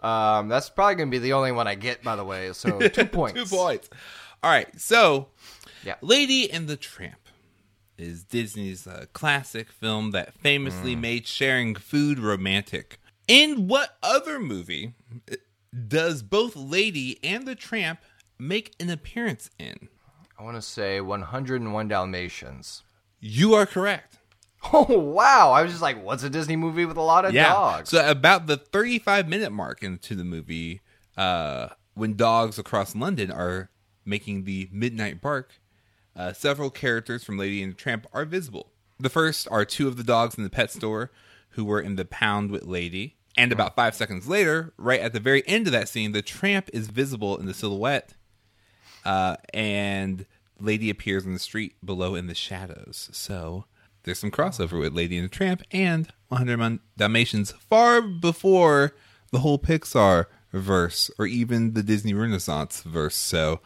Um, 0.00 0.48
that's 0.48 0.70
probably 0.70 0.94
gonna 0.94 1.10
be 1.10 1.18
the 1.18 1.32
only 1.32 1.50
one 1.52 1.66
I 1.66 1.74
get, 1.74 2.02
by 2.04 2.14
the 2.16 2.24
way. 2.24 2.52
So 2.52 2.78
two 2.88 3.04
points. 3.04 3.34
Two 3.50 3.56
points. 3.56 3.90
All 4.42 4.50
right. 4.50 4.68
So, 4.80 5.28
Yeah. 5.84 5.96
Lady 6.00 6.50
and 6.50 6.68
the 6.68 6.76
Tramp 6.76 7.18
is 7.98 8.22
Disney's 8.22 8.86
uh, 8.86 9.06
classic 9.12 9.72
film 9.72 10.12
that 10.12 10.32
famously 10.34 10.94
Mm. 10.94 11.00
made 11.00 11.26
sharing 11.26 11.74
food 11.74 12.18
romantic. 12.20 13.00
In 13.26 13.66
what 13.66 13.98
other 14.02 14.38
movie 14.38 14.94
uh, 15.30 15.34
does 15.88 16.22
both 16.22 16.54
Lady 16.56 17.18
and 17.24 17.46
the 17.46 17.56
Tramp 17.56 17.98
make 18.38 18.74
an 18.80 18.88
appearance 18.90 19.50
in? 19.58 19.88
I 20.38 20.44
want 20.44 20.56
to 20.56 20.62
say 20.62 21.00
101 21.00 21.88
Dalmatians. 21.88 22.84
You 23.20 23.54
are 23.54 23.66
correct. 23.66 24.18
Oh 24.72 24.98
wow! 24.98 25.52
I 25.52 25.62
was 25.62 25.70
just 25.70 25.82
like, 25.82 26.02
"What's 26.02 26.24
a 26.24 26.28
Disney 26.30 26.56
movie 26.56 26.84
with 26.84 26.96
a 26.96 27.00
lot 27.00 27.24
of 27.24 27.32
dogs?" 27.32 27.90
So 27.90 28.10
about 28.10 28.48
the 28.48 28.56
35 28.56 29.28
minute 29.28 29.52
mark 29.52 29.84
into 29.84 30.16
the 30.16 30.24
movie, 30.24 30.80
uh, 31.16 31.68
when 31.94 32.16
dogs 32.16 32.58
across 32.58 32.96
London 32.96 33.30
are 33.30 33.70
making 34.04 34.44
the 34.44 34.68
midnight 34.72 35.20
bark, 35.20 35.60
uh, 36.16 36.32
several 36.32 36.70
characters 36.70 37.22
from 37.22 37.38
Lady 37.38 37.62
and 37.62 37.72
the 37.72 37.76
Tramp 37.76 38.08
are 38.12 38.24
visible. 38.24 38.72
The 38.98 39.08
first 39.08 39.46
are 39.48 39.64
two 39.64 39.86
of 39.86 39.96
the 39.96 40.02
dogs 40.02 40.36
in 40.36 40.42
the 40.42 40.50
pet 40.50 40.72
store 40.72 41.12
who 41.50 41.64
were 41.64 41.80
in 41.80 41.94
the 41.94 42.04
pound 42.04 42.50
with 42.50 42.64
Lady. 42.64 43.14
And 43.36 43.52
about 43.52 43.76
five 43.76 43.94
seconds 43.94 44.26
later, 44.26 44.72
right 44.76 45.00
at 45.00 45.12
the 45.12 45.20
very 45.20 45.46
end 45.46 45.68
of 45.68 45.72
that 45.72 45.88
scene, 45.88 46.10
the 46.10 46.22
tramp 46.22 46.68
is 46.72 46.88
visible 46.88 47.36
in 47.38 47.46
the 47.46 47.54
silhouette, 47.54 48.14
uh, 49.08 49.36
and 49.54 50.26
Lady 50.60 50.90
appears 50.90 51.24
in 51.24 51.32
the 51.32 51.38
street 51.38 51.74
below 51.82 52.14
in 52.14 52.26
the 52.26 52.34
shadows. 52.34 53.08
So 53.10 53.64
there's 54.02 54.18
some 54.18 54.30
crossover 54.30 54.78
with 54.78 54.92
Lady 54.92 55.16
and 55.16 55.24
the 55.24 55.34
Tramp 55.34 55.62
and 55.72 56.12
100 56.28 56.80
Dalmatians 56.98 57.52
far 57.52 58.02
before 58.02 58.94
the 59.32 59.38
whole 59.38 59.58
Pixar 59.58 60.26
verse 60.52 61.10
or 61.18 61.26
even 61.26 61.72
the 61.72 61.82
Disney 61.82 62.12
Renaissance 62.12 62.82
verse. 62.82 63.16
So 63.16 63.60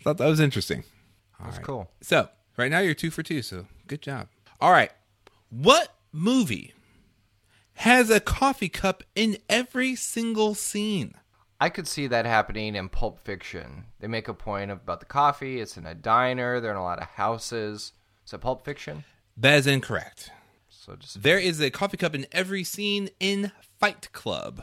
I 0.00 0.02
thought 0.02 0.18
that 0.18 0.26
was 0.26 0.40
interesting. 0.40 0.82
That's 1.40 1.60
cool. 1.60 1.88
So 2.00 2.28
right 2.56 2.70
now 2.70 2.80
you're 2.80 2.94
two 2.94 3.12
for 3.12 3.22
two. 3.22 3.42
So 3.42 3.66
good 3.86 4.02
job. 4.02 4.26
All 4.60 4.72
right, 4.72 4.90
what 5.48 5.94
movie 6.10 6.74
has 7.74 8.10
a 8.10 8.18
coffee 8.18 8.70
cup 8.70 9.04
in 9.14 9.36
every 9.48 9.94
single 9.94 10.54
scene? 10.54 11.14
I 11.60 11.70
could 11.70 11.88
see 11.88 12.06
that 12.08 12.26
happening 12.26 12.74
in 12.74 12.88
Pulp 12.88 13.18
Fiction. 13.24 13.84
They 14.00 14.08
make 14.08 14.28
a 14.28 14.34
point 14.34 14.70
about 14.70 15.00
the 15.00 15.06
coffee. 15.06 15.60
It's 15.60 15.76
in 15.76 15.86
a 15.86 15.94
diner. 15.94 16.60
They're 16.60 16.72
in 16.72 16.76
a 16.76 16.82
lot 16.82 16.98
of 16.98 17.08
houses. 17.08 17.92
Is 18.26 18.32
it 18.32 18.40
Pulp 18.40 18.64
Fiction? 18.64 19.04
That 19.36 19.56
is 19.58 19.66
incorrect. 19.66 20.30
So 20.68 20.96
just 20.96 21.22
There 21.22 21.38
is 21.38 21.60
a 21.60 21.70
coffee 21.70 21.96
cup 21.96 22.14
in 22.14 22.26
every 22.30 22.62
scene 22.62 23.08
in 23.18 23.52
Fight 23.80 24.12
Club. 24.12 24.62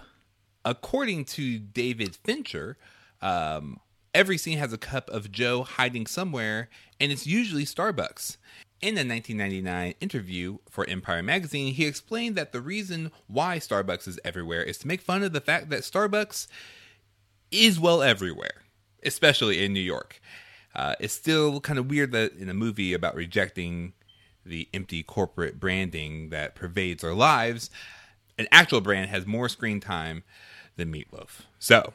According 0.63 1.25
to 1.25 1.59
David 1.59 2.15
Fincher, 2.15 2.77
um, 3.21 3.79
every 4.13 4.37
scene 4.37 4.59
has 4.59 4.71
a 4.71 4.77
cup 4.77 5.09
of 5.09 5.31
Joe 5.31 5.63
hiding 5.63 6.05
somewhere, 6.05 6.69
and 6.99 7.11
it's 7.11 7.27
usually 7.27 7.65
Starbucks. 7.65 8.37
In 8.81 8.95
a 8.95 9.03
1999 9.03 9.95
interview 10.01 10.57
for 10.69 10.87
Empire 10.89 11.23
Magazine, 11.23 11.73
he 11.73 11.85
explained 11.85 12.35
that 12.35 12.51
the 12.51 12.61
reason 12.61 13.11
why 13.27 13.57
Starbucks 13.57 14.07
is 14.07 14.19
everywhere 14.25 14.61
is 14.61 14.77
to 14.79 14.87
make 14.87 15.01
fun 15.01 15.23
of 15.23 15.31
the 15.31 15.41
fact 15.41 15.69
that 15.69 15.81
Starbucks 15.81 16.47
is 17.53 17.79
well 17.79 18.01
everywhere, 18.01 18.63
especially 19.03 19.63
in 19.63 19.73
New 19.73 19.79
York. 19.79 20.19
Uh, 20.75 20.95
it's 20.99 21.13
still 21.13 21.59
kind 21.61 21.77
of 21.77 21.89
weird 21.89 22.11
that 22.11 22.33
in 22.33 22.49
a 22.49 22.53
movie 22.53 22.93
about 22.93 23.15
rejecting 23.15 23.93
the 24.45 24.67
empty 24.73 25.03
corporate 25.03 25.59
branding 25.59 26.29
that 26.29 26.55
pervades 26.55 27.03
our 27.03 27.13
lives, 27.13 27.69
an 28.37 28.47
actual 28.51 28.81
brand 28.81 29.09
has 29.09 29.25
more 29.25 29.47
screen 29.47 29.79
time 29.79 30.23
than 30.75 30.91
Meatloaf. 30.91 31.41
So, 31.59 31.93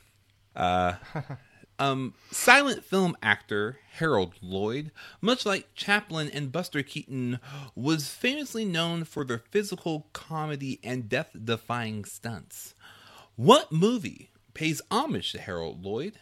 uh, 0.56 0.94
um, 1.78 2.14
silent 2.30 2.84
film 2.84 3.16
actor 3.22 3.78
Harold 3.92 4.34
Lloyd, 4.42 4.90
much 5.20 5.46
like 5.46 5.74
Chaplin 5.74 6.28
and 6.30 6.52
Buster 6.52 6.82
Keaton, 6.82 7.38
was 7.74 8.08
famously 8.08 8.64
known 8.64 9.04
for 9.04 9.24
their 9.24 9.38
physical 9.38 10.08
comedy 10.12 10.80
and 10.82 11.08
death-defying 11.08 12.04
stunts. 12.04 12.74
What 13.36 13.70
movie 13.70 14.30
pays 14.56 14.80
homage 14.90 15.32
to 15.32 15.38
Harold 15.38 15.84
Lloyd? 15.84 16.14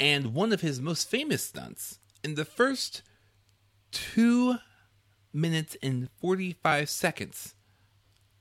And 0.00 0.34
one 0.34 0.52
of 0.52 0.60
his 0.60 0.80
most 0.80 1.08
famous 1.08 1.44
stunts 1.44 2.00
in 2.24 2.34
the 2.34 2.44
first 2.44 3.02
two 3.92 4.56
minutes 5.32 5.76
and 5.82 6.08
45 6.20 6.90
seconds 6.90 7.54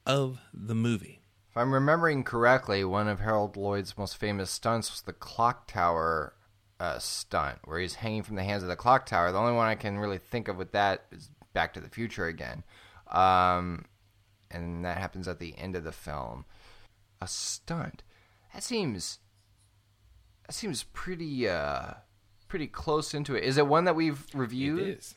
of 0.06 0.40
the 0.52 0.76
movie. 0.76 1.22
If 1.50 1.58
I'm 1.58 1.74
remembering 1.74 2.24
correctly, 2.24 2.84
one 2.84 3.08
of 3.08 3.20
Harold 3.20 3.56
Lloyd's 3.56 3.98
most 3.98 4.18
famous 4.18 4.50
stunts 4.50 4.92
was 4.92 5.02
the 5.02 5.14
clock 5.14 5.68
tower 5.68 6.34
uh, 6.80 6.98
stunt, 6.98 7.60
where 7.66 7.80
he's 7.80 7.96
hanging 7.96 8.24
from 8.24 8.36
the 8.36 8.44
hands 8.44 8.64
of 8.64 8.70
the 8.70 8.76
clock 8.76 9.06
tower. 9.06 9.32
The 9.32 9.38
only 9.38 9.54
one 9.54 9.68
I 9.68 9.76
can 9.76 10.00
really 10.00 10.20
think 10.20 10.48
of 10.48 10.58
with 10.58 10.72
that 10.72 11.06
is 11.12 11.30
Back 11.54 11.74
to 11.74 11.80
the 11.80 11.90
Future 11.90 12.26
again. 12.26 12.64
Um, 13.12 13.86
and 14.50 14.84
that 14.86 14.98
happens 14.98 15.28
at 15.28 15.40
the 15.40 15.56
end 15.58 15.76
of 15.76 15.84
the 15.84 15.92
film. 15.92 16.46
A 17.22 17.28
stunt. 17.28 18.04
That 18.54 18.64
seems. 18.64 19.20
That 20.48 20.54
seems 20.54 20.84
pretty. 20.84 21.48
Uh, 21.48 21.94
pretty 22.48 22.68
close 22.68 23.14
into 23.14 23.36
it. 23.36 23.44
Is 23.44 23.58
it 23.58 23.68
one 23.68 23.84
that 23.86 23.96
we've 23.96 24.26
reviewed? 24.34 24.80
It 24.82 24.98
is. 25.00 25.16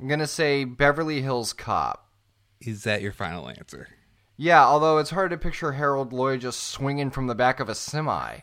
I'm 0.00 0.08
gonna 0.08 0.26
say 0.26 0.64
Beverly 0.64 1.22
Hills 1.22 1.52
Cop. 1.52 2.08
Is 2.60 2.84
that 2.84 3.02
your 3.02 3.12
final 3.12 3.48
answer? 3.48 3.88
Yeah, 4.36 4.64
although 4.64 4.98
it's 4.98 5.10
hard 5.10 5.30
to 5.30 5.36
picture 5.38 5.72
Harold 5.72 6.12
Lloyd 6.12 6.40
just 6.40 6.62
swinging 6.64 7.10
from 7.10 7.26
the 7.26 7.34
back 7.34 7.60
of 7.60 7.68
a 7.68 7.74
semi. 7.74 8.38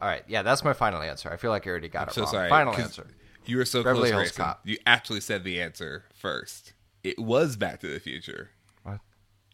All 0.00 0.08
right, 0.08 0.22
yeah, 0.28 0.42
that's 0.42 0.64
my 0.64 0.72
final 0.72 1.00
answer. 1.02 1.30
I 1.30 1.36
feel 1.36 1.50
like 1.50 1.66
I 1.66 1.70
already 1.70 1.88
got 1.88 2.08
it 2.08 2.14
So 2.14 2.22
wrong. 2.22 2.30
sorry. 2.30 2.48
Final 2.50 2.74
answer. 2.76 3.06
You 3.46 3.56
were 3.58 3.64
so 3.64 3.82
Beverly 3.82 4.10
close, 4.10 4.10
Hills 4.10 4.22
Grayson. 4.36 4.44
Cop. 4.44 4.60
You 4.64 4.78
actually 4.86 5.20
said 5.20 5.44
the 5.44 5.60
answer 5.60 6.04
first. 6.14 6.72
It 7.02 7.18
was 7.18 7.56
Back 7.56 7.80
to 7.80 7.88
the 7.88 8.00
Future. 8.00 8.50
What? 8.82 9.00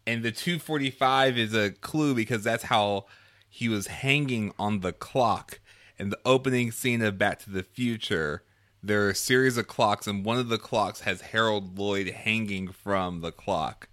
And 0.06 0.22
the 0.22 0.30
245 0.32 1.38
is 1.38 1.54
a 1.54 1.70
clue 1.70 2.14
because 2.14 2.44
that's 2.44 2.64
how 2.64 3.06
he 3.50 3.68
was 3.68 3.88
hanging 3.88 4.54
on 4.58 4.80
the 4.80 4.92
clock. 4.92 5.60
In 5.98 6.08
the 6.08 6.18
opening 6.24 6.70
scene 6.72 7.02
of 7.02 7.18
Back 7.18 7.40
to 7.40 7.50
the 7.50 7.62
Future, 7.62 8.42
there 8.82 9.04
are 9.04 9.10
a 9.10 9.14
series 9.14 9.58
of 9.58 9.66
clocks, 9.66 10.06
and 10.06 10.24
one 10.24 10.38
of 10.38 10.48
the 10.48 10.56
clocks 10.56 11.00
has 11.00 11.20
Harold 11.20 11.78
Lloyd 11.78 12.06
hanging 12.08 12.68
from 12.72 13.20
the 13.20 13.32
clock 13.32 13.88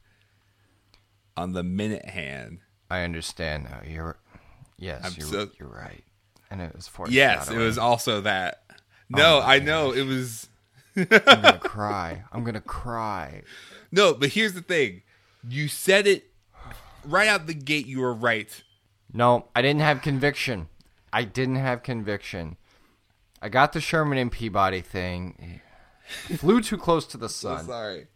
on 1.35 1.51
the 1.51 1.63
minute 1.63 2.05
hand. 2.05 2.59
I 2.89 3.01
understand 3.01 3.65
now. 3.65 3.81
You're 3.85 4.17
yes, 4.77 5.01
I'm 5.03 5.11
you're, 5.17 5.27
so- 5.27 5.49
you're 5.59 5.67
right. 5.67 6.03
And 6.49 6.61
it 6.61 6.73
was 6.73 6.87
for 6.87 7.09
Yes, 7.09 7.51
it 7.51 7.57
was 7.57 7.77
also 7.77 8.21
that. 8.21 8.61
Oh 8.71 8.73
no, 9.09 9.41
I 9.41 9.59
know 9.59 9.91
it 9.91 10.03
was. 10.05 10.47
I'm 10.95 11.05
gonna 11.05 11.59
cry. 11.61 12.23
I'm 12.31 12.45
gonna 12.45 12.61
cry. 12.61 13.41
No, 13.91 14.13
but 14.13 14.29
here's 14.29 14.53
the 14.53 14.61
thing. 14.61 15.01
You 15.47 15.67
said 15.67 16.07
it 16.07 16.31
right 17.03 17.27
out 17.27 17.47
the 17.47 17.53
gate. 17.53 17.85
You 17.85 17.99
were 17.99 18.13
right. 18.13 18.63
No, 19.13 19.47
I 19.55 19.61
didn't 19.61 19.81
have 19.81 20.01
conviction. 20.01 20.67
I 21.13 21.23
didn't 21.23 21.55
have 21.55 21.83
conviction. 21.83 22.57
I 23.41 23.49
got 23.49 23.73
the 23.73 23.81
Sherman 23.81 24.17
and 24.17 24.31
Peabody 24.31 24.81
thing. 24.81 25.61
Flew 26.37 26.61
too 26.61 26.77
close 26.77 27.05
to 27.07 27.17
the 27.17 27.29
sun. 27.29 27.65
Sorry. 27.65 28.07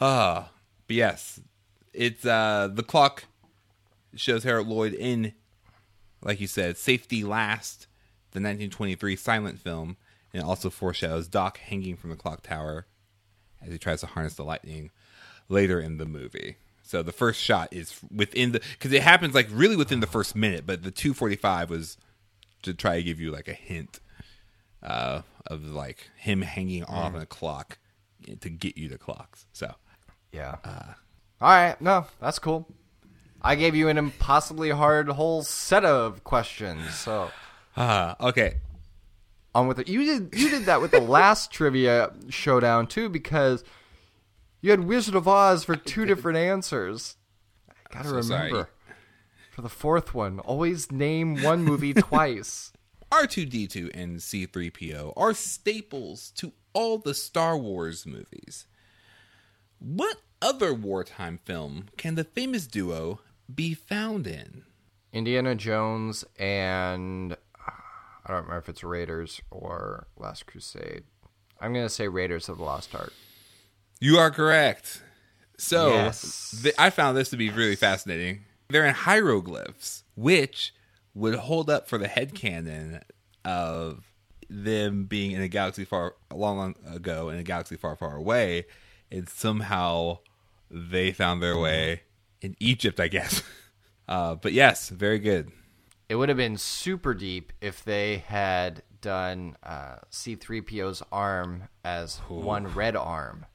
Ah, 0.00 0.50
but 0.86 0.96
yes, 0.96 1.40
it's 1.92 2.24
uh 2.24 2.68
the 2.72 2.82
clock 2.82 3.24
shows 4.14 4.44
Harold 4.44 4.68
Lloyd 4.68 4.92
in, 4.92 5.32
like 6.22 6.40
you 6.40 6.46
said, 6.46 6.76
Safety 6.76 7.24
Last, 7.24 7.86
the 8.32 8.38
1923 8.38 9.16
silent 9.16 9.58
film, 9.58 9.96
and 10.32 10.42
it 10.42 10.46
also 10.46 10.70
foreshadows 10.70 11.28
Doc 11.28 11.58
hanging 11.58 11.96
from 11.96 12.10
the 12.10 12.16
clock 12.16 12.42
tower 12.42 12.86
as 13.62 13.72
he 13.72 13.78
tries 13.78 14.00
to 14.00 14.06
harness 14.06 14.34
the 14.34 14.44
lightning 14.44 14.90
later 15.48 15.80
in 15.80 15.96
the 15.98 16.04
movie. 16.06 16.56
So 16.92 17.02
the 17.02 17.10
first 17.10 17.40
shot 17.40 17.72
is 17.72 17.98
within 18.14 18.52
the 18.52 18.60
because 18.72 18.92
it 18.92 19.02
happens 19.02 19.34
like 19.34 19.48
really 19.50 19.76
within 19.76 20.00
the 20.00 20.06
first 20.06 20.36
minute, 20.36 20.66
but 20.66 20.82
the 20.82 20.90
245 20.90 21.70
was 21.70 21.96
to 22.64 22.74
try 22.74 22.96
to 22.96 23.02
give 23.02 23.18
you 23.18 23.30
like 23.30 23.48
a 23.48 23.54
hint 23.54 23.98
uh, 24.82 25.22
of 25.46 25.64
like 25.64 26.10
him 26.16 26.42
hanging 26.42 26.84
on 26.84 27.16
a 27.16 27.24
clock 27.24 27.78
to 28.40 28.50
get 28.50 28.76
you 28.76 28.90
the 28.90 28.98
clocks. 28.98 29.46
So 29.54 29.74
Yeah. 30.32 30.56
All 31.40 31.48
right. 31.48 31.80
No, 31.80 32.04
that's 32.20 32.38
cool. 32.38 32.68
I 33.40 33.54
gave 33.54 33.74
you 33.74 33.88
an 33.88 33.96
impossibly 33.96 34.68
hard 34.68 35.08
whole 35.08 35.42
set 35.44 35.86
of 35.86 36.22
questions. 36.24 36.94
So 36.94 37.30
ah 37.74 38.16
okay. 38.20 38.56
on 39.54 39.66
with 39.66 39.78
it. 39.78 39.88
You 39.88 40.04
did 40.04 40.38
you 40.38 40.50
did 40.50 40.66
that 40.66 40.82
with 40.82 40.90
the 40.90 41.00
last 41.00 41.50
trivia 41.50 42.12
showdown 42.28 42.86
too 42.86 43.08
because 43.08 43.64
you 44.62 44.70
had 44.70 44.84
Wizard 44.84 45.14
of 45.14 45.28
Oz 45.28 45.64
for 45.64 45.76
two 45.76 46.04
different 46.06 46.38
answers. 46.38 47.16
I 47.68 47.94
gotta 47.94 48.08
so 48.08 48.20
sorry. 48.22 48.46
remember 48.46 48.70
for 49.50 49.60
the 49.60 49.68
fourth 49.68 50.14
one. 50.14 50.38
Always 50.38 50.90
name 50.90 51.42
one 51.42 51.62
movie 51.62 51.92
twice. 51.94 52.72
R2D2 53.10 53.90
and 53.92 54.20
C3PO 54.20 55.12
are 55.18 55.34
staples 55.34 56.30
to 56.36 56.52
all 56.72 56.96
the 56.96 57.12
Star 57.12 57.58
Wars 57.58 58.06
movies. 58.06 58.66
What 59.78 60.16
other 60.40 60.72
wartime 60.72 61.38
film 61.44 61.88
can 61.98 62.14
the 62.14 62.24
famous 62.24 62.66
duo 62.66 63.20
be 63.54 63.74
found 63.74 64.26
in? 64.26 64.62
Indiana 65.12 65.54
Jones 65.54 66.24
and 66.38 67.32
uh, 67.34 67.36
I 68.24 68.28
don't 68.28 68.44
remember 68.44 68.58
if 68.58 68.68
it's 68.70 68.82
Raiders 68.82 69.42
or 69.50 70.06
Last 70.16 70.46
Crusade. 70.46 71.04
I'm 71.60 71.74
gonna 71.74 71.90
say 71.90 72.08
Raiders 72.08 72.48
of 72.48 72.56
the 72.56 72.64
Lost 72.64 72.94
Ark. 72.94 73.12
You 74.02 74.18
are 74.18 74.32
correct. 74.32 75.00
So 75.58 75.90
Yes. 75.90 76.60
th- 76.60 76.74
I 76.76 76.90
found 76.90 77.16
this 77.16 77.30
to 77.30 77.36
be 77.36 77.50
really 77.50 77.76
fascinating. 77.76 78.44
They're 78.68 78.84
in 78.84 78.94
hieroglyphs, 78.94 80.02
which 80.16 80.74
would 81.14 81.36
hold 81.36 81.70
up 81.70 81.88
for 81.88 81.98
the 81.98 82.08
headcanon 82.08 83.02
of 83.44 84.02
them 84.50 85.04
being 85.04 85.30
in 85.30 85.40
a 85.40 85.46
galaxy 85.46 85.84
far 85.84 86.16
long, 86.34 86.56
long 86.56 86.74
ago 86.92 87.28
in 87.28 87.38
a 87.38 87.44
galaxy 87.44 87.76
far, 87.76 87.94
far 87.94 88.16
away, 88.16 88.66
and 89.08 89.28
somehow 89.28 90.18
they 90.68 91.12
found 91.12 91.40
their 91.40 91.56
way 91.56 92.02
in 92.40 92.56
Egypt, 92.58 92.98
I 92.98 93.06
guess. 93.08 93.42
Uh, 94.08 94.34
but 94.34 94.52
yes, 94.52 94.88
very 94.90 95.20
good. 95.20 95.52
It 96.08 96.16
would 96.16 96.28
have 96.28 96.36
been 96.36 96.58
super 96.58 97.14
deep 97.14 97.52
if 97.60 97.84
they 97.84 98.18
had 98.26 98.82
done 99.00 99.56
uh, 99.62 99.98
C3PO's 100.10 101.02
arm 101.12 101.68
as 101.84 102.18
one 102.28 102.66
red 102.66 102.96
arm, 102.96 103.46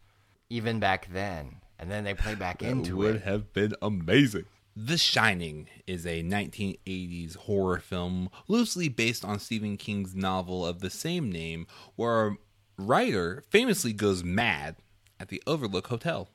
even 0.49 0.79
back 0.79 1.07
then, 1.11 1.57
and 1.79 1.91
then 1.91 2.03
they 2.03 2.13
play 2.13 2.35
back 2.35 2.61
into 2.61 2.97
would 2.97 3.07
it. 3.07 3.11
Would 3.13 3.21
have 3.23 3.53
been 3.53 3.73
amazing. 3.81 4.45
The 4.75 4.97
Shining 4.97 5.67
is 5.87 6.05
a 6.05 6.21
1980s 6.21 7.35
horror 7.35 7.79
film 7.79 8.29
loosely 8.47 8.89
based 8.89 9.25
on 9.25 9.39
Stephen 9.39 9.75
King's 9.75 10.15
novel 10.15 10.65
of 10.65 10.81
the 10.81 10.91
same 10.91 11.31
name, 11.31 11.65
where 11.95 12.27
a 12.27 12.37
writer 12.77 13.43
famously 13.49 13.91
goes 13.91 14.23
mad 14.23 14.75
at 15.19 15.29
the 15.29 15.41
Overlook 15.47 15.87
Hotel. 15.87 16.29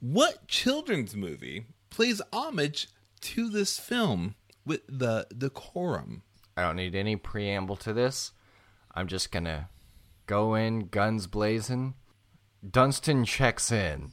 What 0.00 0.46
children's 0.46 1.16
movie 1.16 1.66
plays 1.90 2.22
homage 2.32 2.88
to 3.22 3.50
this 3.50 3.80
film 3.80 4.36
with 4.64 4.82
the 4.88 5.26
decorum? 5.36 6.22
I 6.56 6.62
don't 6.62 6.76
need 6.76 6.94
any 6.94 7.16
preamble 7.16 7.76
to 7.76 7.92
this. 7.92 8.30
I'm 8.94 9.08
just 9.08 9.32
gonna 9.32 9.70
go 10.26 10.54
in 10.54 10.86
guns 10.86 11.26
blazing. 11.26 11.94
Dunston 12.68 13.24
checks 13.24 13.70
in. 13.72 14.12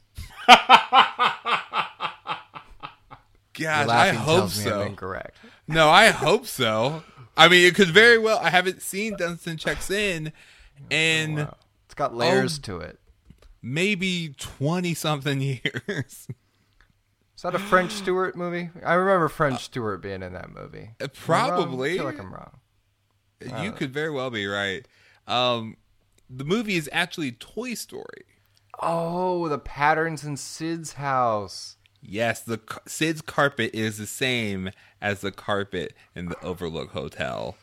Gosh, 3.58 3.88
I 3.88 4.10
hope 4.10 4.25
tells 4.40 4.60
me 4.60 4.66
I'm 4.66 4.70
so. 4.70 4.82
incorrect. 4.82 5.38
No, 5.68 5.90
I 5.90 6.08
hope 6.08 6.46
so. 6.46 7.04
I 7.38 7.48
mean, 7.48 7.66
it 7.66 7.74
could 7.75 7.88
very 7.90 8.18
well. 8.18 8.38
I 8.40 8.50
haven't 8.50 8.82
seen 8.82 9.16
Dunston 9.18 9.58
checks 9.58 9.90
in, 9.90 10.34
and 10.92 11.38
Wow. 11.38 11.56
It's 11.86 11.94
got 11.94 12.14
layers 12.16 12.58
Oh. 12.60 12.62
to 12.64 12.80
it. 12.80 13.00
maybe 13.62 14.36
20 14.38 14.94
something 14.94 15.42
years. 15.42 16.28
Is 16.28 17.42
that 17.42 17.56
a 17.56 17.60
French 17.60 17.92
Stewart 17.94 18.36
movie? 18.36 18.70
I 18.86 18.94
remember 18.96 19.28
French 19.30 19.64
Stewart 19.66 20.02
being 20.02 20.22
in 20.22 20.34
that 20.34 20.52
movie. 20.54 20.92
Am 21.00 21.10
Probably. 21.10 21.94
I 21.94 21.96
feel 21.98 22.06
like 22.06 22.20
I'm 22.20 22.34
wrong. 22.34 22.60
you 23.64 23.72
could 23.72 23.92
very 23.94 24.12
well 24.12 24.30
be 24.30 24.46
right. 24.46 24.86
Um, 25.28 25.78
the 26.30 26.44
movie 26.44 26.75
is 26.75 26.90
actually 26.94 27.32
Toy 27.32 27.74
Story. 27.74 28.25
Oh, 28.79 29.48
the 29.48 29.58
patterns 29.58 30.24
in 30.24 30.38
Sid's 30.38 30.94
house. 30.94 31.77
Yes, 32.01 32.41
the 32.41 32.60
Sid's 32.86 33.22
carpet 33.22 33.72
is 33.74 33.98
the 33.98 34.05
same 34.05 34.72
as 35.01 35.22
the 35.22 35.32
carpet 35.32 35.94
in 36.13 36.27
the 36.27 36.39
Overlook 36.44 36.91
Hotel. 36.91 37.55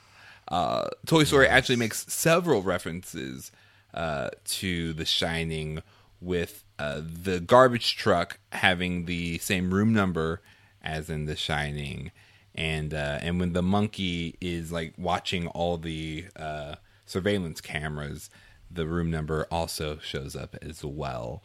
Uh, 0.49 0.89
Toy 1.07 1.25
Story 1.25 1.47
actually 1.47 1.77
makes 1.77 2.13
several 2.13 2.63
references 2.63 3.53
uh, 3.95 4.31
to 4.45 4.93
The 4.93 5.05
Shining, 5.05 5.83
with 6.23 6.65
uh, 6.79 7.01
the 7.03 7.41
garbage 7.41 7.97
truck 7.97 8.39
having 8.53 9.07
the 9.07 9.39
same 9.39 9.75
room 9.75 9.93
number 9.93 10.41
as 10.83 11.11
in 11.11 11.27
The 11.27 11.37
Shining, 11.37 12.11
and 12.55 12.95
uh, 12.95 13.19
and 13.21 13.41
when 13.41 13.53
the 13.53 13.63
monkey 13.63 14.37
is 14.41 14.73
like 14.73 14.95
watching 14.97 15.47
all 15.49 15.79
the 15.79 16.27
uh, 16.37 16.77
surveillance 17.07 17.61
cameras, 17.61 18.31
the 18.75 18.87
room 18.87 19.11
number 19.11 19.47
also 19.51 19.99
shows 19.99 20.35
up 20.37 20.57
as 20.63 20.85
well. 20.85 21.43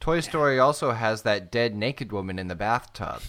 Toy 0.00 0.20
Story 0.20 0.58
also 0.58 0.92
has 0.92 1.22
that 1.22 1.50
dead 1.52 1.74
naked 1.76 2.12
woman 2.12 2.38
in 2.38 2.48
the 2.48 2.54
bathtub. 2.54 3.22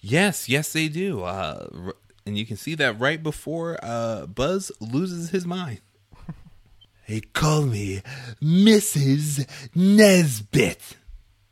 Yes, 0.00 0.48
yes, 0.48 0.72
they 0.72 0.88
do. 0.88 1.22
Uh, 1.22 1.92
and 2.26 2.36
you 2.36 2.44
can 2.44 2.56
see 2.58 2.74
that 2.74 2.98
right 3.00 3.22
before 3.22 3.78
uh, 3.82 4.26
Buzz 4.26 4.70
loses 4.80 5.30
his 5.30 5.46
mind. 5.46 5.80
they 7.08 7.20
call 7.20 7.62
me 7.62 8.02
Mrs. 8.42 9.46
Nesbit. 9.74 10.96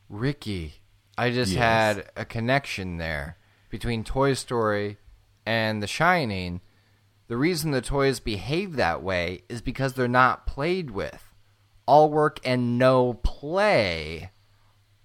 Ricky, 0.09 0.75
I 1.17 1.31
just 1.31 1.53
Yes. 1.53 1.61
had 1.97 2.11
a 2.17 2.25
connection 2.27 2.99
there 2.99 3.39
between 3.71 4.05
Toy 4.05 4.35
Story 4.35 4.99
and 5.47 5.83
The 5.83 5.87
Shining. 5.87 6.61
The 7.33 7.39
reason 7.39 7.71
the 7.71 7.81
toys 7.81 8.21
behave 8.21 8.77
that 8.77 9.03
way 9.03 9.45
is 9.49 9.63
because 9.63 9.95
they're 9.95 10.07
not 10.07 10.47
played 10.47 10.91
with. 10.91 11.33
All 11.87 12.11
work 12.11 12.39
and 12.45 12.77
no 12.77 13.15
play 13.15 14.33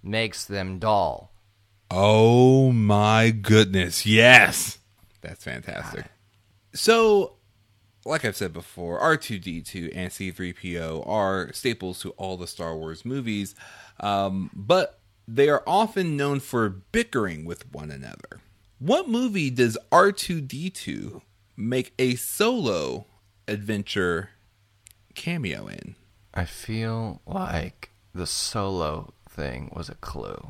makes 0.02 0.44
them 0.44 0.78
dull. 0.78 1.32
Oh 1.90 2.70
my 2.70 3.30
goodness, 3.30 4.04
yes. 4.04 4.76
That's 5.22 5.42
fantastic. 5.42 6.04
So, 6.74 7.36
like 8.04 8.26
I've 8.26 8.36
said 8.36 8.52
before, 8.52 9.00
R2D2 9.00 9.92
and 9.94 10.10
C3PO 10.10 11.08
are 11.08 11.50
staples 11.54 12.02
to 12.02 12.10
all 12.10 12.36
the 12.36 12.46
Star 12.46 12.76
Wars 12.76 13.06
movies, 13.06 13.54
um, 14.00 14.50
but 14.52 15.00
they 15.26 15.48
are 15.48 15.62
often 15.66 16.18
known 16.18 16.40
for 16.40 16.68
bickering 16.68 17.46
with 17.46 17.72
one 17.72 17.90
another. 17.90 18.42
What 18.78 19.08
movie 19.08 19.48
does 19.48 19.78
R2D2 19.90 21.22
make 21.58 21.92
a 21.98 22.14
solo 22.14 23.06
adventure 23.48 24.30
cameo 25.14 25.66
in? 25.66 25.96
I 26.32 26.44
feel 26.44 27.20
like 27.26 27.90
the 28.14 28.26
solo 28.26 29.12
thing 29.28 29.70
was 29.74 29.88
a 29.88 29.96
clue. 29.96 30.40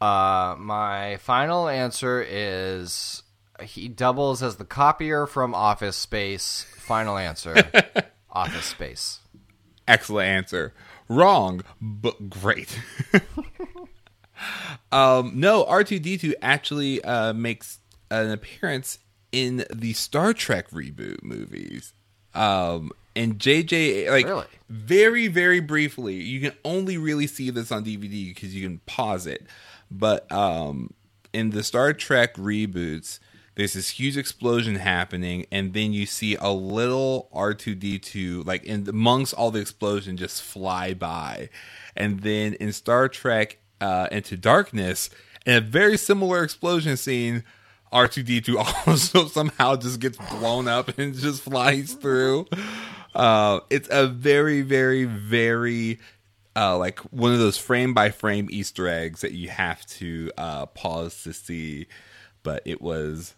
Uh, 0.00 0.54
my 0.58 1.16
final 1.18 1.68
answer 1.68 2.24
is 2.26 3.22
he 3.60 3.88
doubles 3.88 4.42
as 4.42 4.56
the 4.56 4.64
copier 4.64 5.26
from 5.26 5.54
Office 5.54 5.96
Space. 5.96 6.66
Final 6.76 7.18
answer, 7.18 7.56
Office 8.30 8.66
Space. 8.66 9.20
Excellent 9.88 10.28
answer. 10.28 10.74
Wrong, 11.08 11.62
but 11.80 12.28
great. 12.30 12.80
um, 14.92 15.32
no, 15.34 15.64
R2D2 15.64 16.34
actually 16.42 17.02
uh, 17.02 17.32
makes 17.32 17.78
an 18.10 18.30
appearance 18.30 18.98
in 19.36 19.66
the 19.72 19.92
Star 19.92 20.32
Trek 20.32 20.70
reboot 20.70 21.22
movies. 21.22 21.92
Um, 22.34 22.90
and 23.14 23.38
JJ, 23.38 24.10
like, 24.10 24.26
Really? 24.26 24.46
very, 24.70 25.28
very 25.28 25.60
briefly, 25.60 26.14
you 26.14 26.40
can 26.40 26.52
only 26.64 26.96
really 26.96 27.26
see 27.26 27.50
this 27.50 27.70
on 27.70 27.84
DVD 27.84 28.28
because 28.34 28.54
you 28.54 28.62
can 28.66 28.78
pause 28.86 29.26
it. 29.26 29.42
But 29.90 30.30
um, 30.32 30.94
in 31.34 31.50
the 31.50 31.62
Star 31.62 31.92
Trek 31.92 32.34
reboots, 32.36 33.18
there's 33.56 33.74
this 33.74 33.90
huge 33.90 34.16
explosion 34.16 34.76
happening, 34.76 35.46
and 35.52 35.72
then 35.74 35.92
you 35.92 36.06
see 36.06 36.34
a 36.36 36.50
little 36.50 37.28
R2D2, 37.34 38.44
like 38.46 38.64
in 38.64 38.88
amongst 38.88 39.34
all 39.34 39.50
the 39.50 39.60
explosion, 39.60 40.16
just 40.16 40.42
fly 40.42 40.94
by. 40.94 41.48
And 41.94 42.20
then 42.20 42.54
in 42.54 42.72
Star 42.72 43.08
Trek 43.08 43.58
uh, 43.80 44.08
Into 44.10 44.36
Darkness, 44.36 45.08
in 45.46 45.54
a 45.56 45.60
very 45.60 45.96
similar 45.96 46.42
explosion 46.42 46.96
scene, 46.96 47.44
R2D2 47.92 48.56
also 48.86 49.26
somehow 49.26 49.76
just 49.76 50.00
gets 50.00 50.18
blown 50.30 50.68
up 50.68 50.98
and 50.98 51.14
just 51.14 51.42
flies 51.42 51.94
through. 51.94 52.46
Uh, 53.14 53.60
it's 53.70 53.88
a 53.90 54.06
very, 54.06 54.62
very, 54.62 55.04
very 55.04 55.98
uh, 56.54 56.76
like 56.76 56.98
one 57.12 57.32
of 57.32 57.38
those 57.38 57.58
frame 57.58 57.92
by 57.94 58.10
frame 58.10 58.48
Easter 58.50 58.88
eggs 58.88 59.20
that 59.20 59.32
you 59.32 59.48
have 59.48 59.84
to 59.86 60.30
uh, 60.38 60.66
pause 60.66 61.22
to 61.22 61.32
see. 61.32 61.86
But 62.42 62.62
it 62.64 62.80
was 62.80 63.34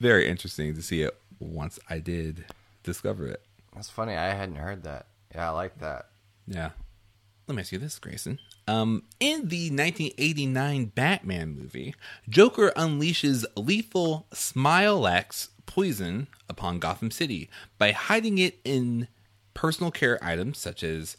very 0.00 0.28
interesting 0.28 0.74
to 0.74 0.82
see 0.82 1.02
it 1.02 1.16
once 1.38 1.78
I 1.88 1.98
did 1.98 2.44
discover 2.82 3.26
it. 3.26 3.42
That's 3.74 3.90
funny. 3.90 4.14
I 4.14 4.34
hadn't 4.34 4.56
heard 4.56 4.84
that. 4.84 5.06
Yeah, 5.34 5.48
I 5.48 5.52
like 5.52 5.78
that. 5.78 6.08
Yeah. 6.46 6.70
Let 7.46 7.56
me 7.56 7.60
ask 7.60 7.72
you 7.72 7.78
this, 7.78 7.98
Grayson. 7.98 8.38
Um, 8.68 9.02
in 9.18 9.48
the 9.48 9.70
1989 9.70 10.86
Batman 10.86 11.56
movie, 11.56 11.94
Joker 12.28 12.72
unleashes 12.76 13.44
lethal 13.56 14.26
Smylex 14.32 15.48
poison 15.66 16.28
upon 16.48 16.78
Gotham 16.78 17.10
City 17.10 17.50
by 17.78 17.92
hiding 17.92 18.38
it 18.38 18.60
in 18.64 19.08
personal 19.54 19.90
care 19.90 20.22
items 20.22 20.58
such 20.58 20.82
as 20.82 21.16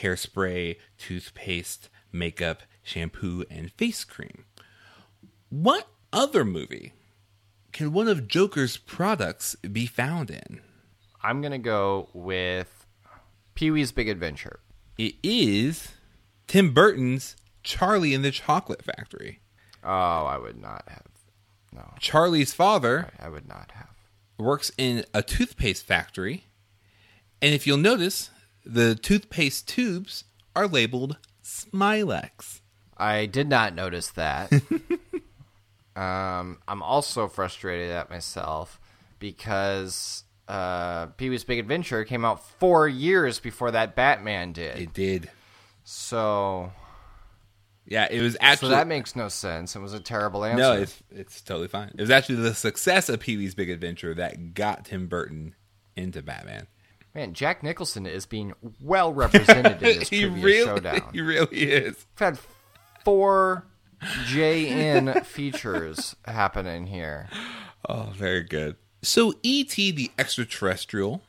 hairspray, 0.00 0.76
toothpaste, 0.96 1.88
makeup, 2.12 2.62
shampoo, 2.82 3.44
and 3.50 3.72
face 3.72 4.04
cream. 4.04 4.44
What 5.50 5.88
other 6.12 6.44
movie 6.44 6.92
can 7.72 7.92
one 7.92 8.08
of 8.08 8.28
Joker's 8.28 8.76
products 8.76 9.56
be 9.56 9.86
found 9.86 10.30
in? 10.30 10.60
I'm 11.22 11.42
gonna 11.42 11.58
go 11.58 12.08
with 12.12 12.86
Pee 13.54 13.70
Wee's 13.70 13.92
Big 13.92 14.08
Adventure. 14.08 14.60
It 14.96 15.16
is 15.22 15.92
Tim 16.48 16.72
Burton's 16.72 17.36
Charlie 17.62 18.14
and 18.14 18.24
the 18.24 18.30
Chocolate 18.30 18.82
Factory. 18.82 19.40
Oh, 19.84 20.24
I 20.24 20.38
would 20.38 20.60
not 20.60 20.84
have. 20.88 21.02
No, 21.72 21.94
Charlie's 22.00 22.54
father 22.54 23.10
I 23.20 23.28
would 23.28 23.46
not 23.46 23.70
have. 23.74 23.90
works 24.38 24.72
in 24.78 25.04
a 25.12 25.22
toothpaste 25.22 25.84
factory, 25.84 26.44
and 27.42 27.54
if 27.54 27.66
you'll 27.66 27.76
notice, 27.76 28.30
the 28.64 28.94
toothpaste 28.94 29.68
tubes 29.68 30.24
are 30.56 30.66
labeled 30.66 31.18
Smylex. 31.44 32.60
I 32.96 33.26
did 33.26 33.48
not 33.48 33.74
notice 33.74 34.10
that. 34.12 34.50
um, 35.96 36.58
I'm 36.66 36.82
also 36.82 37.28
frustrated 37.28 37.90
at 37.90 38.10
myself 38.10 38.80
because 39.18 40.24
uh, 40.48 41.06
Pee 41.06 41.28
Wee's 41.28 41.44
Big 41.44 41.58
Adventure 41.58 42.04
came 42.04 42.24
out 42.24 42.42
four 42.58 42.88
years 42.88 43.38
before 43.38 43.70
that 43.72 43.94
Batman 43.94 44.52
did. 44.52 44.78
It 44.78 44.94
did. 44.94 45.30
So, 45.90 46.70
Yeah, 47.86 48.08
it 48.10 48.20
was 48.20 48.34
so 48.34 48.38
actually 48.42 48.70
that 48.72 48.86
makes 48.86 49.16
no 49.16 49.28
sense. 49.28 49.74
It 49.74 49.78
was 49.78 49.94
a 49.94 50.00
terrible 50.00 50.44
answer. 50.44 50.58
no, 50.58 50.72
it's 50.74 51.02
it's 51.10 51.40
totally 51.40 51.68
fine. 51.68 51.92
It 51.94 52.00
was 52.02 52.10
actually 52.10 52.42
the 52.42 52.54
success 52.54 53.08
of 53.08 53.20
Pee 53.20 53.38
Wee's 53.38 53.54
Big 53.54 53.70
Adventure 53.70 54.12
that 54.12 54.52
got 54.52 54.84
Tim 54.84 55.06
Burton 55.06 55.54
into 55.96 56.20
Batman. 56.22 56.66
Man, 57.14 57.32
Jack 57.32 57.62
Nicholson 57.62 58.04
is 58.04 58.26
being 58.26 58.52
well 58.82 59.14
represented 59.14 59.72
in 59.72 59.78
this 59.98 60.10
he 60.10 60.20
trivia 60.26 60.44
really, 60.44 60.64
showdown. 60.66 61.08
he 61.14 61.22
really 61.22 61.56
is. 61.56 61.94
We've 61.94 62.18
had 62.18 62.38
four 63.02 63.64
JN 64.02 65.24
features 65.24 66.16
happening 66.26 66.86
here. 66.86 67.30
Oh, 67.88 68.12
very 68.14 68.42
good. 68.42 68.76
So, 69.00 69.32
E.T. 69.42 69.90
the 69.92 70.10
Extraterrestrial 70.18 71.22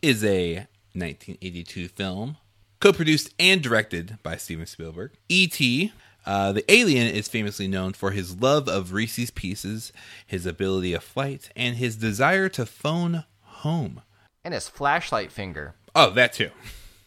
is 0.00 0.24
a 0.24 0.66
1982 0.94 1.88
film, 1.88 2.38
co 2.84 2.92
produced 2.92 3.32
and 3.38 3.62
directed 3.62 4.18
by 4.22 4.36
Steven 4.36 4.66
Spielberg. 4.66 5.12
E.T., 5.30 5.90
uh, 6.26 6.52
the 6.52 6.70
alien, 6.70 7.06
is 7.06 7.28
famously 7.28 7.66
known 7.66 7.94
for 7.94 8.10
his 8.10 8.42
love 8.42 8.68
of 8.68 8.92
Reese's 8.92 9.30
Pieces, 9.30 9.90
his 10.26 10.44
ability 10.44 10.92
of 10.92 11.02
flight, 11.02 11.48
and 11.56 11.76
his 11.76 11.96
desire 11.96 12.50
to 12.50 12.66
phone 12.66 13.24
home. 13.40 14.02
And 14.44 14.52
his 14.52 14.68
flashlight 14.68 15.32
finger. 15.32 15.74
Oh, 15.94 16.10
that 16.10 16.34
too. 16.34 16.50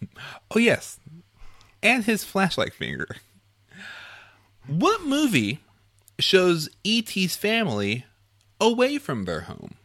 oh, 0.52 0.58
yes. 0.58 1.00
And 1.84 2.06
his 2.06 2.24
flashlight 2.24 2.74
finger. 2.74 3.18
What 4.66 5.04
movie 5.04 5.60
shows 6.18 6.70
E.T.'s 6.84 7.36
family 7.36 8.04
away 8.60 8.98
from 8.98 9.26
their 9.26 9.42
home? 9.42 9.76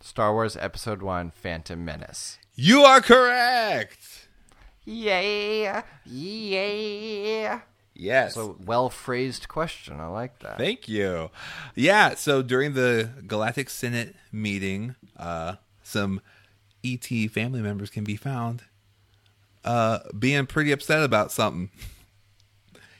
Star 0.00 0.32
Wars 0.32 0.56
Episode 0.60 1.02
1 1.02 1.32
Phantom 1.32 1.84
Menace. 1.84 2.38
You 2.54 2.82
are 2.82 3.00
correct. 3.00 3.99
Yeah, 4.92 5.82
yeah. 6.04 7.60
Yes. 7.94 8.34
So 8.34 8.56
well 8.64 8.90
phrased 8.90 9.48
question. 9.48 10.00
I 10.00 10.06
like 10.06 10.38
that. 10.40 10.58
Thank 10.58 10.88
you. 10.88 11.30
Yeah, 11.74 12.14
so 12.14 12.42
during 12.42 12.72
the 12.72 13.10
Galactic 13.26 13.70
Senate 13.70 14.16
meeting, 14.32 14.96
uh, 15.16 15.56
some 15.82 16.20
ET 16.84 17.04
family 17.30 17.60
members 17.60 17.90
can 17.90 18.04
be 18.04 18.16
found 18.16 18.62
uh, 19.64 20.00
being 20.18 20.46
pretty 20.46 20.72
upset 20.72 21.02
about 21.02 21.32
something. 21.32 21.70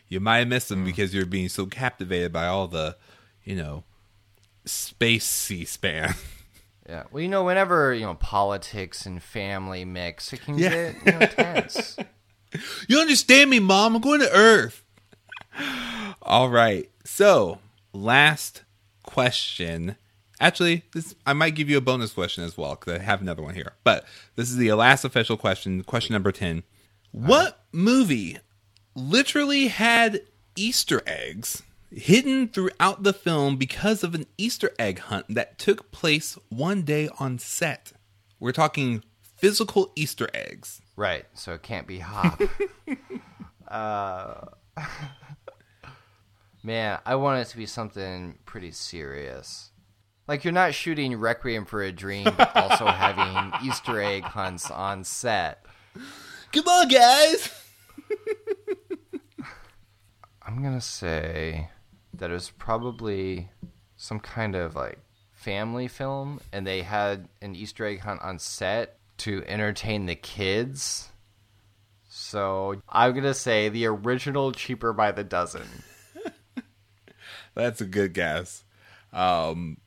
You 0.08 0.20
might 0.20 0.38
have 0.38 0.48
missed 0.48 0.68
them 0.68 0.84
because 0.84 1.14
you're 1.14 1.26
being 1.26 1.48
so 1.48 1.66
captivated 1.66 2.32
by 2.32 2.46
all 2.46 2.66
the, 2.66 2.96
you 3.44 3.56
know, 3.56 3.84
space 4.64 5.24
C-SPAN. 5.24 6.14
Yeah. 6.88 7.04
Well, 7.10 7.22
you 7.22 7.28
know, 7.28 7.44
whenever 7.44 7.94
you 7.94 8.04
know 8.06 8.14
politics 8.14 9.06
and 9.06 9.22
family 9.22 9.84
mix, 9.84 10.32
it 10.32 10.42
can 10.42 10.58
Yeah. 10.58 10.92
get 10.92 11.06
you 11.06 11.12
know, 11.12 11.26
tense. 11.26 11.96
You 12.88 12.98
understand 12.98 13.48
me, 13.48 13.60
Mom? 13.60 13.94
I'm 13.94 14.02
going 14.02 14.18
to 14.18 14.32
Earth. 14.32 14.84
All 16.22 16.50
right. 16.50 16.90
So, 17.04 17.60
last 17.92 18.64
question. 19.04 19.94
Actually, 20.40 20.82
this 20.92 21.14
I 21.24 21.32
might 21.32 21.54
give 21.54 21.70
you 21.70 21.76
a 21.76 21.80
bonus 21.80 22.12
question 22.12 22.42
as 22.42 22.58
well 22.58 22.74
because 22.74 22.98
I 22.98 23.02
have 23.04 23.20
another 23.20 23.42
one 23.42 23.54
here. 23.54 23.74
But 23.84 24.04
this 24.34 24.50
is 24.50 24.56
the 24.56 24.72
last 24.72 25.04
official 25.04 25.36
question. 25.36 25.84
Question 25.84 26.14
number 26.14 26.32
ten. 26.32 26.64
What 27.12 27.60
movie 27.70 28.38
literally 28.96 29.68
had 29.68 30.22
Easter 30.56 31.02
eggs 31.06 31.62
hidden 31.90 32.48
throughout 32.48 33.02
the 33.02 33.12
film 33.12 33.56
because 33.56 34.02
of 34.02 34.14
an 34.14 34.26
Easter 34.38 34.70
egg 34.78 34.98
hunt 35.00 35.26
that 35.28 35.58
took 35.58 35.90
place 35.90 36.38
one 36.48 36.82
day 36.82 37.08
on 37.18 37.38
set? 37.38 37.92
We're 38.38 38.52
talking 38.52 39.02
physical 39.36 39.92
Easter 39.96 40.28
eggs. 40.34 40.80
right. 40.96 41.24
So 41.34 41.54
it 41.54 41.62
can't 41.62 41.86
be 41.86 41.98
Hop. 41.98 42.40
uh, 43.68 44.34
man, 46.62 46.98
I 47.06 47.14
want 47.16 47.40
it 47.40 47.50
to 47.50 47.56
be 47.56 47.66
something 47.66 48.38
pretty 48.44 48.70
serious. 48.72 49.70
Like 50.28 50.44
you're 50.44 50.52
not 50.52 50.74
shooting 50.74 51.16
Requiem 51.16 51.64
for 51.64 51.82
a 51.82 51.90
Dream, 51.90 52.24
but 52.24 52.54
also 52.54 52.86
having 52.86 53.52
Easter 53.68 54.00
egg 54.00 54.22
hunts 54.22 54.70
on 54.70 55.02
set. 55.02 55.64
Come 56.52 56.68
on, 56.68 56.88
guys. 56.88 57.50
I'm 60.42 60.62
gonna 60.62 60.80
say 60.80 61.68
that 62.20 62.30
it 62.30 62.34
was 62.34 62.50
probably 62.50 63.48
some 63.96 64.20
kind 64.20 64.54
of 64.54 64.76
like 64.76 64.98
family 65.32 65.88
film, 65.88 66.40
and 66.52 66.66
they 66.66 66.82
had 66.82 67.28
an 67.42 67.56
Easter 67.56 67.84
egg 67.84 68.00
hunt 68.00 68.22
on 68.22 68.38
set 68.38 68.98
to 69.18 69.42
entertain 69.46 70.06
the 70.06 70.14
kids. 70.14 71.08
So 72.08 72.80
I'm 72.88 73.14
gonna 73.14 73.34
say 73.34 73.68
the 73.68 73.86
original 73.86 74.52
Cheaper 74.52 74.92
by 74.92 75.12
the 75.12 75.24
Dozen. 75.24 75.66
That's 77.54 77.80
a 77.80 77.86
good 77.86 78.14
guess. 78.14 78.64
Um, 79.12 79.78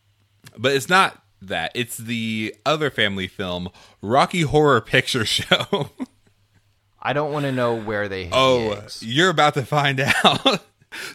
but 0.57 0.73
it's 0.73 0.89
not 0.89 1.23
that. 1.41 1.71
It's 1.75 1.97
the 1.97 2.55
other 2.65 2.89
family 2.89 3.27
film, 3.27 3.69
Rocky 4.01 4.41
Horror 4.41 4.81
Picture 4.81 5.25
Show. 5.25 5.89
I 7.01 7.13
don't 7.13 7.33
want 7.33 7.43
to 7.43 7.51
know 7.51 7.75
where 7.75 8.07
they 8.07 8.23
hid 8.23 8.31
the 8.31 8.37
oh, 8.37 8.87
you're 9.01 9.29
about 9.29 9.55
to 9.55 9.63
find 9.63 9.99
out. 10.23 10.63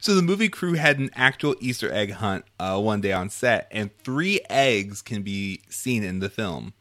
So 0.01 0.15
the 0.15 0.23
movie 0.23 0.49
crew 0.49 0.75
had 0.75 0.99
an 0.99 1.11
actual 1.15 1.55
Easter 1.61 1.93
egg 1.93 2.13
hunt 2.13 2.45
uh, 2.59 2.81
one 2.81 3.01
day 3.01 3.13
on 3.13 3.31
set, 3.31 3.69
and 3.71 3.97
three 3.99 4.41
eggs 4.49 5.03
can 5.03 5.23
be 5.23 5.63
seen 5.69 6.05
in 6.05 6.21
the 6.21 6.29
film. 6.29 6.75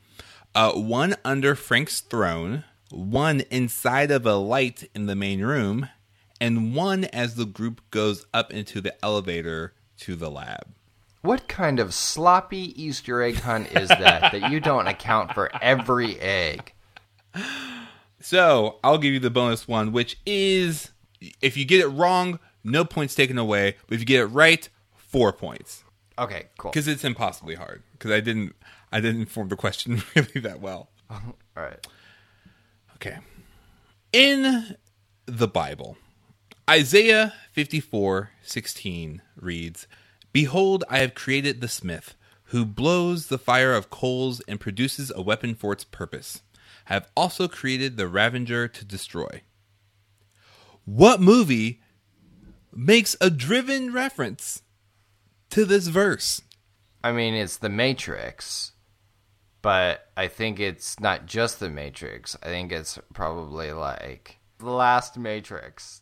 Uh, 0.55 0.73
one 0.73 1.15
under 1.23 1.55
Frank's 1.55 1.99
throne, 2.01 2.63
one 2.89 3.41
inside 3.51 4.12
of 4.12 4.25
a 4.25 4.36
light 4.36 4.89
in 4.95 5.05
the 5.05 5.15
main 5.15 5.41
room, 5.41 5.89
and 6.39 6.73
one 6.75 7.05
as 7.05 7.36
the 7.36 7.45
group 7.45 7.81
goes 7.91 8.25
up 8.33 8.51
into 8.51 8.81
the 8.81 8.93
elevator 9.03 9.73
to 9.99 10.15
the 10.15 10.29
lab. 10.29 10.67
What 11.21 11.47
kind 11.47 11.79
of 11.79 11.93
sloppy 11.93 12.81
Easter 12.81 13.21
egg 13.21 13.36
hunt 13.36 13.71
is 13.75 13.89
that 13.89 14.31
that 14.31 14.51
you 14.51 14.60
don't 14.60 14.88
account 14.88 15.33
for 15.33 15.49
every 15.62 16.19
egg? 16.19 16.73
So 18.21 18.77
I'll 18.83 18.97
give 18.97 19.13
you 19.13 19.19
the 19.19 19.29
bonus 19.29 19.67
one, 19.67 19.91
which 19.91 20.17
is 20.25 20.91
if 21.41 21.57
you 21.57 21.65
get 21.65 21.81
it 21.81 21.88
wrong, 21.88 22.39
no 22.67 22.86
points 22.86 23.15
taken 23.15 23.38
away. 23.38 23.75
But 23.88 23.95
if 23.95 23.99
you 24.01 24.06
get 24.06 24.21
it 24.21 24.25
right, 24.27 24.67
four 24.95 25.32
points 25.34 25.84
Okay, 26.19 26.47
cool. 26.58 26.71
because 26.71 26.88
it's 26.88 27.03
impossibly 27.03 27.56
hard. 27.56 27.84
Because 27.93 28.12
I 28.12 28.19
didn't, 28.19 28.56
I 28.91 28.99
didn't 28.99 29.27
form 29.27 29.47
the 29.49 29.56
question 29.56 30.01
really 30.15 30.41
that 30.41 30.60
well. 30.62 30.89
All 31.10 31.21
right. 31.56 31.86
Okay, 32.95 33.17
in 34.12 34.75
the 35.25 35.47
Bible, 35.47 35.97
Isaiah 36.69 37.34
fifty 37.51 37.80
four 37.80 38.32
sixteen 38.41 39.21
reads, 39.36 39.88
"Behold, 40.34 40.84
I 40.89 40.99
have 40.99 41.13
created 41.15 41.62
the 41.62 41.67
smith." 41.67 42.15
Who 42.51 42.63
blows 42.65 43.27
the 43.27 43.38
fire 43.38 43.73
of 43.73 43.89
coals 43.89 44.39
and 44.47 44.58
produces 44.58 45.12
a 45.13 45.21
weapon 45.21 45.53
for 45.53 45.73
its 45.73 45.84
purpose? 45.84 46.41
I 46.89 46.93
have 46.93 47.10
also 47.15 47.49
created 47.49 47.97
the 47.97 48.06
Ravenger 48.06 48.71
to 48.71 48.86
destroy. 48.86 49.41
What 50.86 51.19
movie 51.19 51.82
makes 52.77 53.15
a 53.19 53.29
driven 53.29 53.91
reference 53.91 54.61
to 55.49 55.65
this 55.65 55.87
verse? 55.87 56.41
I 57.03 57.11
mean, 57.11 57.33
it's 57.33 57.57
the 57.57 57.69
Matrix, 57.69 58.73
but 59.61 60.07
I 60.15 60.27
think 60.27 60.59
it's 60.59 60.99
not 60.99 61.25
just 61.25 61.59
the 61.59 61.69
Matrix. 61.69 62.37
I 62.43 62.45
think 62.47 62.71
it's 62.71 62.99
probably 63.13 63.71
like 63.73 64.37
the 64.59 64.69
last 64.69 65.17
Matrix. 65.17 66.01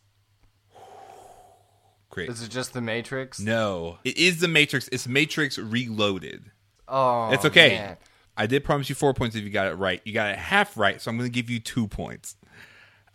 Great. 2.09 2.29
Is 2.29 2.41
it 2.43 2.49
just 2.49 2.73
the 2.73 2.81
Matrix? 2.81 3.39
No, 3.39 3.97
it 4.03 4.17
is 4.17 4.39
the 4.39 4.47
Matrix. 4.47 4.87
It's 4.91 5.07
Matrix 5.07 5.57
Reloaded. 5.57 6.51
Oh, 6.87 7.31
It's 7.31 7.45
okay. 7.45 7.69
man. 7.69 7.97
I 8.37 8.47
did 8.47 8.63
promise 8.63 8.89
you 8.89 8.95
four 8.95 9.13
points 9.13 9.35
if 9.35 9.43
you 9.43 9.49
got 9.49 9.67
it 9.67 9.75
right. 9.75 10.01
You 10.05 10.13
got 10.13 10.29
it 10.31 10.37
half 10.37 10.77
right, 10.77 11.01
so 11.01 11.09
I'm 11.09 11.17
going 11.17 11.29
to 11.29 11.33
give 11.33 11.49
you 11.49 11.59
two 11.59 11.87
points. 11.87 12.35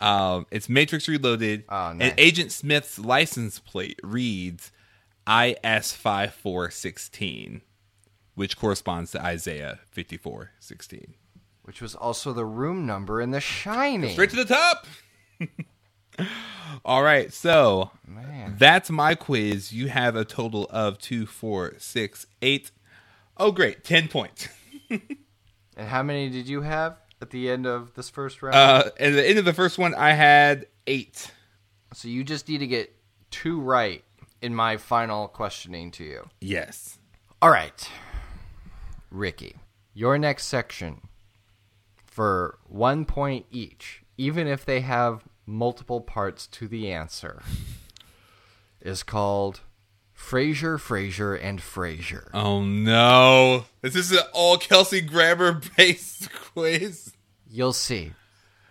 Um, 0.00 0.46
it's 0.50 0.68
Matrix 0.68 1.06
Reloaded, 1.08 1.64
Oh, 1.68 1.92
nice. 1.92 2.10
and 2.10 2.14
Agent 2.18 2.50
Smith's 2.52 2.98
license 2.98 3.58
plate 3.58 3.98
reads 4.02 4.72
IS5416, 5.26 7.60
which 8.34 8.56
corresponds 8.58 9.10
to 9.12 9.22
Isaiah 9.22 9.78
5416. 9.90 11.14
which 11.62 11.80
was 11.82 11.94
also 11.94 12.32
the 12.32 12.44
room 12.46 12.86
number 12.86 13.20
in 13.20 13.30
The 13.30 13.40
Shining. 13.40 14.10
Straight 14.12 14.30
to 14.30 14.36
the 14.36 14.44
top. 14.46 14.86
All 16.84 17.02
right, 17.02 17.32
so 17.32 17.90
Man. 18.06 18.56
that's 18.58 18.90
my 18.90 19.14
quiz. 19.14 19.72
You 19.72 19.88
have 19.88 20.16
a 20.16 20.24
total 20.24 20.66
of 20.70 20.98
two, 20.98 21.26
four, 21.26 21.74
six, 21.78 22.26
eight. 22.42 22.70
Oh, 23.36 23.52
great, 23.52 23.84
ten 23.84 24.08
points. 24.08 24.48
And 25.76 25.88
how 25.88 26.02
many 26.02 26.28
did 26.28 26.46
you 26.46 26.60
have 26.62 26.98
at 27.20 27.30
the 27.30 27.50
end 27.50 27.66
of 27.66 27.94
this 27.94 28.10
first 28.10 28.42
round? 28.42 28.54
Uh, 28.54 28.90
at 28.98 29.12
the 29.12 29.28
end 29.28 29.38
of 29.38 29.44
the 29.44 29.52
first 29.52 29.78
one, 29.78 29.94
I 29.94 30.12
had 30.12 30.66
eight. 30.86 31.30
so 31.92 32.08
you 32.08 32.24
just 32.24 32.48
need 32.48 32.58
to 32.58 32.66
get 32.66 32.94
two 33.30 33.60
right 33.60 34.04
in 34.42 34.54
my 34.54 34.76
final 34.76 35.28
questioning 35.28 35.90
to 35.92 36.04
you. 36.04 36.28
Yes. 36.40 36.98
All 37.42 37.50
right. 37.50 37.88
Ricky, 39.10 39.56
your 39.94 40.18
next 40.18 40.46
section 40.46 41.08
for 42.04 42.58
one 42.66 43.04
point 43.04 43.46
each, 43.50 44.02
even 44.16 44.46
if 44.46 44.64
they 44.64 44.80
have 44.80 45.24
multiple 45.46 46.00
parts 46.00 46.46
to 46.46 46.68
the 46.68 46.90
answer, 46.92 47.42
is 48.80 49.02
called 49.02 49.60
Frasier, 50.20 50.78
Frasier, 50.78 51.38
and 51.42 51.60
Frasier. 51.60 52.28
Oh 52.34 52.62
no! 52.62 53.64
Is 53.82 53.94
this 53.94 54.12
an 54.12 54.18
all 54.32 54.58
Kelsey 54.58 55.00
Grammer 55.00 55.60
based 55.76 56.30
quiz? 56.32 57.12
You'll 57.48 57.72
see. 57.72 58.12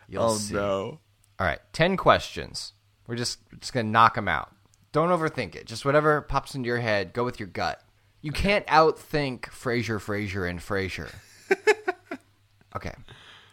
You'll 0.07 0.23
Oh 0.23 0.35
see. 0.37 0.53
no! 0.53 0.99
All 1.39 1.47
right, 1.47 1.59
10 1.73 1.97
questions. 1.97 2.73
We're 3.07 3.15
just 3.15 3.39
just 3.59 3.73
going 3.73 3.87
to 3.87 3.91
knock 3.91 4.15
them 4.15 4.27
out. 4.27 4.51
Don't 4.91 5.09
overthink 5.09 5.55
it. 5.55 5.65
Just 5.65 5.85
whatever 5.85 6.21
pops 6.21 6.55
into 6.55 6.67
your 6.67 6.79
head, 6.79 7.13
go 7.13 7.23
with 7.25 7.39
your 7.39 7.47
gut. 7.47 7.81
You 8.21 8.31
can't 8.31 8.65
outthink 8.67 9.41
Frasier, 9.45 9.99
Frasier, 9.99 10.49
and 10.49 10.59
Frasier. 10.59 11.13
okay. 12.75 12.93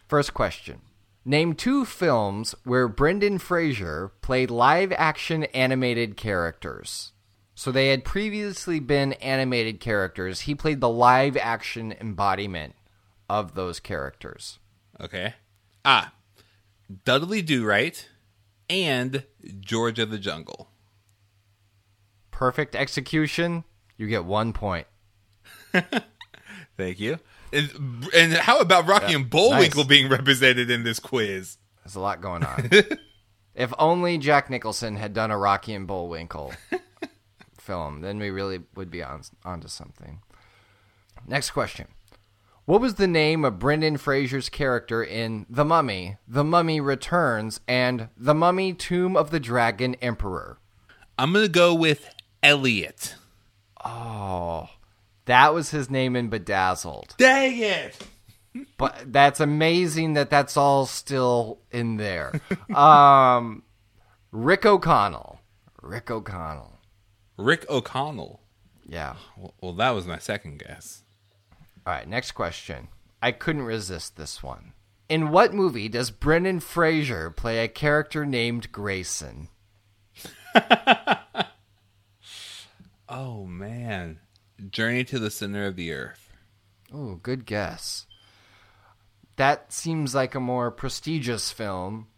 First 0.09 0.35
question. 0.35 0.81
Name 1.25 1.55
two 1.55 1.85
films 1.85 2.55
where 2.65 2.87
Brendan 2.89 3.39
Fraser 3.39 4.13
played 4.23 4.51
live 4.51 4.93
action 4.93 5.45
animated 5.45 6.17
characters. 6.17 7.13
So 7.59 7.73
they 7.73 7.89
had 7.89 8.05
previously 8.05 8.81
been 8.81 9.15
animated 9.15 9.81
characters. 9.81 10.43
He 10.43 10.55
played 10.55 10.83
the 10.83 10.91
live 10.91 11.39
action 11.39 11.95
embodiment 11.99 12.75
of 13.31 13.55
those 13.55 13.81
characters. 13.81 14.59
Okay. 15.01 15.35
Ah, 15.83 16.13
Dudley 17.05 17.41
Do 17.41 17.65
Right 17.65 18.07
and 18.69 19.25
George 19.59 19.99
of 19.99 20.11
the 20.11 20.19
Jungle. 20.19 20.69
Perfect 22.31 22.77
execution, 22.77 23.65
you 23.97 24.07
get 24.07 24.27
one 24.27 24.53
point. 24.53 24.87
Thank 26.77 27.01
you. 27.01 27.19
And, 27.55 28.07
and 28.15 28.33
how 28.35 28.61
about 28.61 28.87
Rocky 28.87 29.15
and 29.15 29.31
Bullwinkle 29.31 29.85
nice. 29.85 29.89
being 29.89 30.11
represented 30.11 30.71
in 30.71 30.85
this 30.85 31.01
quiz? 31.01 31.57
There's 31.83 31.95
a 31.95 32.01
lot 32.01 32.21
going 32.21 32.45
on. 32.45 32.69
if 33.55 33.73
only 33.79 34.19
Jack 34.19 34.51
Nicholson 34.51 34.97
had 34.97 35.15
done 35.15 35.31
a 35.31 35.39
Rocky 35.39 35.73
and 35.73 35.87
Bullwinkle 35.87 36.53
film, 37.67 38.01
then 38.01 38.19
we 38.19 38.31
really 38.31 38.61
would 38.75 38.91
be 38.91 39.03
on 39.03 39.23
onto 39.45 39.69
something. 39.69 40.21
Next 41.27 41.51
question. 41.51 41.89
What 42.65 42.81
was 42.81 42.95
the 42.95 43.07
name 43.07 43.45
of 43.45 43.61
Brendan 43.61 43.97
Fraser's 43.97 44.49
character 44.49 45.03
in 45.03 45.47
The 45.49 45.65
Mummy, 45.65 46.17
The 46.27 46.43
Mummy 46.43 46.81
Returns, 46.81 47.61
and 47.69 48.09
The 48.17 48.35
Mummy 48.35 48.73
Tomb 48.73 49.17
of 49.17 49.31
the 49.31 49.39
Dragon 49.39 49.95
Emperor? 49.97 50.59
I'm 51.19 51.33
gonna 51.33 51.49
go 51.49 51.75
with 51.75 52.09
Elliot. 52.43 53.15
Oh, 53.85 54.69
that 55.27 55.55
was 55.55 55.71
his 55.71 55.89
name 55.89 56.17
in 56.17 56.29
Bedazzled. 56.29 57.15
Dang 57.19 57.59
it! 57.59 57.97
But 58.79 59.13
that's 59.13 59.39
amazing 59.39 60.15
that 60.15 60.31
that's 60.31 60.57
all 60.57 60.87
still 60.87 61.61
in 61.71 61.99
there. 61.99 62.41
um, 62.75 63.63
Rick 64.33 64.65
O'Connell. 64.65 65.41
Rick 65.83 66.11
O'Connell. 66.11 66.76
Rick 67.37 67.69
O'Connell. 67.69 68.41
Yeah. 68.87 69.17
Well, 69.37 69.55
well, 69.61 69.73
that 69.75 69.91
was 69.91 70.07
my 70.07 70.19
second 70.19 70.59
guess. 70.59 71.03
All 71.87 71.93
right, 71.93 72.09
next 72.09 72.33
question. 72.33 72.89
I 73.23 73.33
couldn't 73.33 73.63
resist 73.63 74.17
this 74.17 74.43
one. 74.43 74.73
In 75.09 75.31
what 75.31 75.55
movie 75.55 75.89
does 75.89 76.11
Brendan 76.11 76.61
Fraser 76.61 77.31
play 77.31 77.63
a 77.65 77.69
character 77.69 78.27
named 78.27 78.73
Grayson? 78.73 79.49
Oh 83.09 83.47
man, 83.47 84.19
Journey 84.71 85.05
to 85.05 85.19
the 85.19 85.31
Center 85.31 85.67
of 85.67 85.77
the 85.77 85.93
Earth. 85.93 86.33
Oh, 86.93 87.17
good 87.23 87.47
guess. 87.47 88.07
That 89.37 89.73
seems 89.73 90.15
like 90.15 90.35
a 90.35 90.41
more 90.41 90.71
prestigious 90.71 91.53
film. 91.53 92.09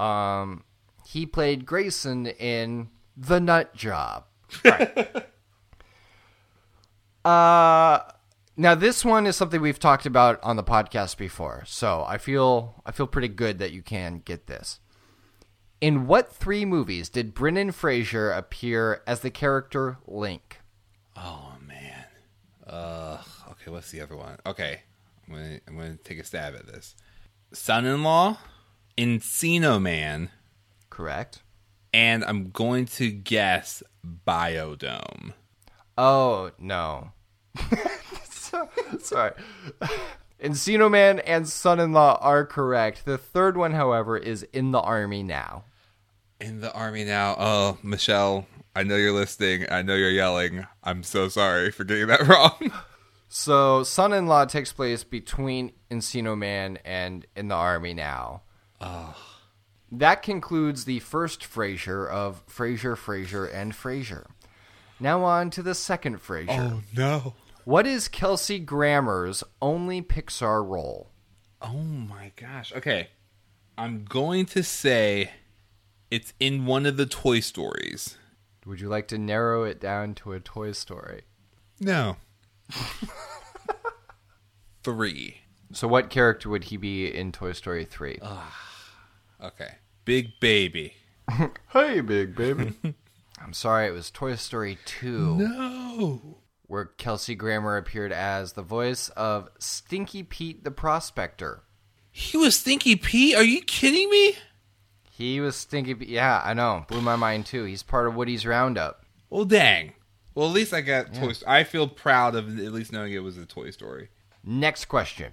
Um, 0.00 0.64
he 1.06 1.26
played 1.26 1.66
Grayson 1.66 2.26
in 2.26 2.88
The 3.16 3.40
Nut 3.40 3.74
Job. 3.74 4.24
Right. 4.64 5.26
uh, 7.24 8.00
now 8.56 8.74
this 8.74 9.04
one 9.04 9.26
is 9.26 9.36
something 9.36 9.60
we've 9.60 9.78
talked 9.78 10.06
about 10.06 10.42
on 10.42 10.56
the 10.56 10.64
podcast 10.64 11.16
before, 11.16 11.64
so 11.66 12.04
I 12.06 12.18
feel 12.18 12.82
I 12.84 12.92
feel 12.92 13.06
pretty 13.06 13.28
good 13.28 13.58
that 13.58 13.72
you 13.72 13.82
can 13.82 14.22
get 14.24 14.46
this. 14.46 14.80
In 15.80 16.06
what 16.06 16.32
three 16.32 16.64
movies 16.64 17.08
did 17.08 17.34
Brendan 17.34 17.72
Fraser 17.72 18.30
appear 18.30 19.02
as 19.06 19.20
the 19.20 19.30
character 19.30 19.98
Link? 20.06 20.60
Oh 21.16 21.52
man. 21.66 22.04
Uh, 22.66 23.18
okay. 23.50 23.70
What's 23.70 23.90
the 23.90 24.00
other 24.00 24.16
one? 24.16 24.38
Okay, 24.46 24.80
I'm 25.26 25.34
gonna 25.34 25.60
I'm 25.68 25.76
gonna 25.76 25.96
take 25.96 26.18
a 26.18 26.24
stab 26.24 26.54
at 26.54 26.66
this. 26.66 26.94
Son-in-law, 27.52 28.38
Encino 28.98 29.80
Man, 29.80 30.30
Correct. 30.96 31.42
And 31.96 32.22
I'm 32.26 32.50
going 32.50 32.84
to 32.86 33.10
guess 33.10 33.82
Bio-Dome. 34.04 35.32
Oh 35.96 36.50
no. 36.58 37.12
So- 38.28 38.68
Sorry. 39.00 39.32
Encino 40.42 40.90
Man 40.90 41.20
and 41.20 41.48
Son-in-Law 41.48 42.18
are 42.20 42.44
correct. 42.44 43.06
The 43.06 43.16
third 43.16 43.56
one, 43.56 43.72
however, 43.72 44.18
is 44.18 44.42
in 44.52 44.72
the 44.72 44.80
army 44.80 45.22
now. 45.22 45.64
In 46.38 46.60
the 46.60 46.70
army 46.74 47.04
now. 47.04 47.34
Oh, 47.38 47.78
Michelle, 47.82 48.46
I 48.74 48.82
know 48.82 48.96
you're 48.96 49.12
listening. 49.12 49.64
I 49.70 49.80
know 49.80 49.94
you're 49.94 50.10
yelling. 50.10 50.66
I'm 50.84 51.02
so 51.02 51.28
sorry 51.28 51.70
for 51.70 51.84
getting 51.84 52.08
that 52.08 52.20
wrong. 52.28 52.70
So, 53.28 53.82
Son-in-Law 53.84 54.44
takes 54.44 54.72
place 54.72 55.02
between 55.02 55.72
Encino 55.90 56.36
Man 56.36 56.78
and 56.84 57.24
in 57.34 57.48
the 57.48 57.54
army 57.54 57.94
now. 57.94 58.42
That 59.98 60.22
concludes 60.22 60.84
the 60.84 61.00
first 61.00 61.40
Frasier 61.40 62.06
of 62.06 62.46
Frasier, 62.46 62.96
Frasier, 62.96 63.52
and 63.52 63.72
Frasier. 63.72 64.26
Now 65.00 65.24
on 65.24 65.48
to 65.50 65.62
the 65.62 65.74
second 65.74 66.18
Frasier. 66.18 66.72
Oh 66.72 66.82
no. 66.94 67.34
What 67.64 67.86
is 67.86 68.06
Kelsey 68.06 68.58
Grammer's 68.58 69.42
only 69.62 70.02
Pixar 70.02 70.68
role? 70.68 71.08
Oh 71.62 71.78
my 71.78 72.32
gosh. 72.36 72.74
Okay. 72.74 73.08
I'm 73.78 74.04
going 74.04 74.44
to 74.46 74.62
say 74.62 75.30
it's 76.10 76.34
in 76.38 76.66
one 76.66 76.84
of 76.84 76.98
the 76.98 77.06
Toy 77.06 77.40
Stories. 77.40 78.18
Would 78.66 78.82
you 78.82 78.88
like 78.88 79.08
to 79.08 79.18
narrow 79.18 79.64
it 79.64 79.80
down 79.80 80.14
to 80.16 80.32
a 80.32 80.40
Toy 80.40 80.72
Story? 80.72 81.22
No. 81.80 82.16
Three. 84.82 85.38
So, 85.72 85.88
what 85.88 86.10
character 86.10 86.50
would 86.50 86.64
he 86.64 86.76
be 86.76 87.06
in 87.06 87.32
Toy 87.32 87.52
Story 87.52 87.84
3? 87.84 88.18
Okay. 89.42 89.74
Big 90.06 90.38
Baby. 90.40 90.94
hey, 91.72 92.00
big 92.00 92.36
baby. 92.36 92.72
I'm 93.42 93.52
sorry, 93.52 93.88
it 93.88 93.90
was 93.90 94.10
Toy 94.10 94.36
Story 94.36 94.78
2, 94.84 95.36
No. 95.36 96.20
where 96.68 96.84
Kelsey 96.84 97.34
Grammer 97.34 97.76
appeared 97.76 98.12
as 98.12 98.52
the 98.52 98.62
voice 98.62 99.08
of 99.10 99.48
Stinky 99.58 100.22
Pete 100.22 100.62
the 100.62 100.70
Prospector. 100.70 101.60
He 102.12 102.36
was 102.38 102.56
Stinky 102.56 102.94
Pete? 102.94 103.34
Are 103.34 103.42
you 103.42 103.60
kidding 103.62 104.08
me? 104.08 104.36
He 105.10 105.40
was 105.40 105.56
Stinky 105.56 105.94
Pete. 105.96 106.08
Yeah, 106.08 106.40
I 106.44 106.54
know. 106.54 106.84
Blew 106.88 107.00
my 107.00 107.16
mind, 107.16 107.46
too. 107.46 107.64
He's 107.64 107.82
part 107.82 108.06
of 108.06 108.14
Woody's 108.14 108.46
Roundup. 108.46 109.04
Well, 109.28 109.44
dang. 109.44 109.94
Well, 110.36 110.46
at 110.46 110.54
least 110.54 110.72
I 110.72 110.82
got 110.82 111.12
Toy 111.14 111.32
Story. 111.32 111.52
I 111.52 111.64
feel 111.64 111.88
proud 111.88 112.36
of 112.36 112.58
at 112.60 112.72
least 112.72 112.92
knowing 112.92 113.12
it 113.12 113.24
was 113.24 113.36
a 113.36 113.44
Toy 113.44 113.70
Story. 113.70 114.08
Next 114.44 114.84
question. 114.84 115.32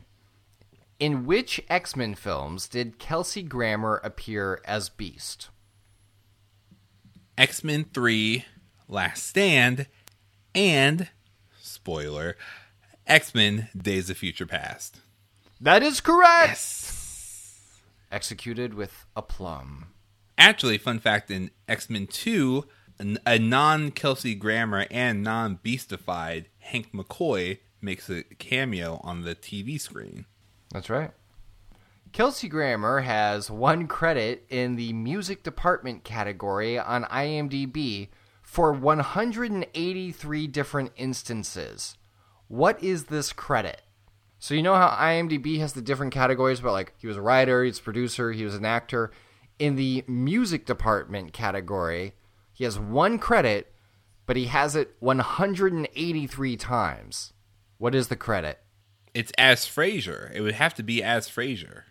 In 1.00 1.26
which 1.26 1.62
X 1.70 1.96
Men 1.96 2.16
films 2.16 2.68
did 2.68 3.00
Kelsey 3.00 3.44
Grammer 3.44 4.00
appear 4.04 4.62
as 4.66 4.90
Beast? 4.90 5.50
X 7.38 7.64
Men 7.64 7.86
3, 7.94 8.46
Last 8.88 9.26
Stand, 9.26 9.88
and, 10.54 11.10
spoiler, 11.60 12.38
X 13.08 13.34
Men 13.34 13.70
Days 13.76 14.10
of 14.10 14.18
Future 14.18 14.46
Past. 14.46 15.00
That 15.60 15.82
is 15.84 16.00
correct! 16.00 16.50
Yes. 16.50 17.80
Executed 18.12 18.74
with 18.74 19.06
aplomb. 19.16 19.88
Actually, 20.38 20.78
fun 20.78 21.00
fact 21.00 21.32
in 21.32 21.50
X 21.68 21.90
Men 21.90 22.06
2, 22.08 22.66
a 23.26 23.40
non 23.40 23.92
Kelsey 23.92 24.36
Grammer 24.36 24.86
and 24.92 25.24
non 25.24 25.60
Beastified 25.64 26.50
Hank 26.60 26.92
McCoy 26.94 27.60
makes 27.82 28.10
a 28.10 28.24
cameo 28.24 29.02
on 29.04 29.24
the 29.24 29.36
TV 29.36 29.80
screen. 29.80 30.26
That's 30.74 30.90
right. 30.90 31.12
Kelsey 32.12 32.50
Grammer 32.50 33.02
has 33.02 33.50
one 33.50 33.88
credit 33.88 34.46
in 34.50 34.76
the 34.76 34.92
music 34.94 35.44
department 35.44 36.04
category 36.04 36.78
on 36.78 37.06
IMDb 37.06 38.10
for 38.42 38.72
183 38.72 40.48
different 40.48 40.92
instances. 40.96 41.98
What 42.48 42.84
is 42.84 43.06
this 43.06 43.34
credit? 43.34 43.82
So 44.38 44.54
you 44.54 44.62
know 44.62 44.76
how 44.76 44.90
IMDb 44.90 45.60
has 45.60 45.74
the 45.74 45.82
different 45.82 46.14
categories 46.14 46.60
but 46.60 46.74
like 46.74 46.94
he 46.98 47.08
was 47.08 47.18
a 47.18 47.22
writer, 47.22 47.64
he's 47.64 47.80
a 47.80 47.84
producer, 47.84 48.32
he 48.32 48.44
was 48.44 48.56
an 48.56 48.66
actor. 48.66 49.12
In 49.58 49.76
the 49.76 50.04
music 50.08 50.66
department 50.66 51.34
category, 51.34 52.14
he 52.52 52.64
has 52.64 52.78
one 52.78 53.18
credit, 53.18 53.74
but 54.26 54.36
he 54.36 54.46
has 54.46 54.76
it 54.76 54.96
183 55.00 56.58
times. 56.58 57.34
What 57.78 57.96
is 57.96 58.08
the 58.10 58.16
credit? 58.16 58.60
It's 59.14 59.32
as 59.38 59.66
Frasier. 59.66 60.32
It 60.34 60.42
would 60.42 60.56
have 60.56 60.74
to 60.76 60.84
be 60.84 61.04
as 61.04 61.28
Frasier. 61.30 61.84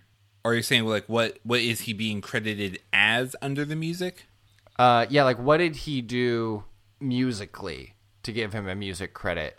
Or 0.45 0.55
you're 0.55 0.63
saying 0.63 0.85
like 0.87 1.09
what 1.09 1.39
what 1.45 1.61
is 1.61 1.83
he 1.83 1.93
being 1.93 2.21
credited 2.21 2.81
as 2.93 3.37
under 3.41 3.65
the 3.65 3.77
music? 3.77 4.27
Uh, 4.79 5.07
yeah, 5.09 5.23
like 5.23 5.39
what 5.39 5.59
did 5.59 5.77
he 5.77 6.01
do 6.01 6.65
musically 7.01 7.95
to 8.25 8.33
give 8.33 8.53
him 8.53 8.67
a 8.69 8.75
music 8.75 9.15
credit? 9.15 9.59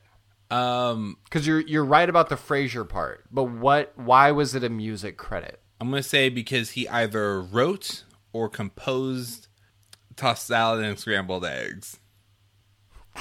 Um, 0.52 1.18
Because 1.24 1.48
you're 1.48 1.62
you're 1.62 1.86
right 1.86 2.10
about 2.10 2.30
the 2.30 2.36
Frasier 2.36 2.88
part, 2.88 3.24
but 3.32 3.46
what? 3.46 3.94
Why 3.96 4.32
was 4.32 4.56
it 4.56 4.64
a 4.64 4.70
music 4.70 5.18
credit? 5.18 5.62
I'm 5.80 5.90
gonna 5.90 6.04
say 6.04 6.30
because 6.30 6.72
he 6.72 6.88
either 6.90 7.42
wrote 7.42 8.04
or 8.34 8.50
composed 8.50 9.48
tossed 10.16 10.48
salad 10.48 10.84
and 10.84 11.00
scrambled 11.00 11.46
eggs. 11.46 12.00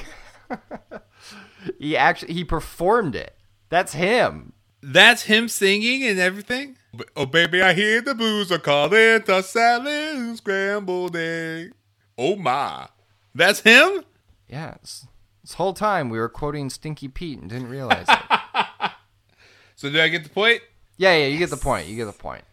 He 1.78 1.96
actually 1.96 2.34
he 2.34 2.44
performed 2.44 3.14
it. 3.14 3.36
That's 3.72 3.94
him. 3.94 4.52
That's 4.82 5.22
him 5.22 5.48
singing 5.48 6.04
and 6.04 6.18
everything. 6.20 6.76
Oh 7.16 7.24
baby, 7.24 7.62
I 7.62 7.72
hear 7.72 8.02
the 8.02 8.14
blues 8.14 8.52
are 8.52 8.58
calling 8.58 9.22
tossed 9.22 9.50
salad 9.50 9.86
and 9.86 10.36
scrambled 10.36 11.16
egg. 11.16 11.72
Oh 12.18 12.36
my, 12.36 12.88
that's 13.34 13.60
him. 13.60 14.04
Yeah. 14.46 14.74
This, 14.82 15.06
this 15.40 15.54
whole 15.54 15.72
time 15.72 16.10
we 16.10 16.18
were 16.18 16.28
quoting 16.28 16.68
Stinky 16.68 17.08
Pete 17.08 17.38
and 17.38 17.48
didn't 17.48 17.70
realize 17.70 18.04
it. 18.06 18.18
So 19.74 19.88
did 19.88 20.02
I 20.02 20.08
get 20.08 20.22
the 20.22 20.30
point? 20.30 20.60
Yeah, 20.98 21.16
yeah, 21.16 21.26
you 21.26 21.38
get 21.38 21.50
the 21.50 21.56
point. 21.56 21.88
You 21.88 21.96
get 21.96 22.04
the 22.04 22.12
point. 22.12 22.44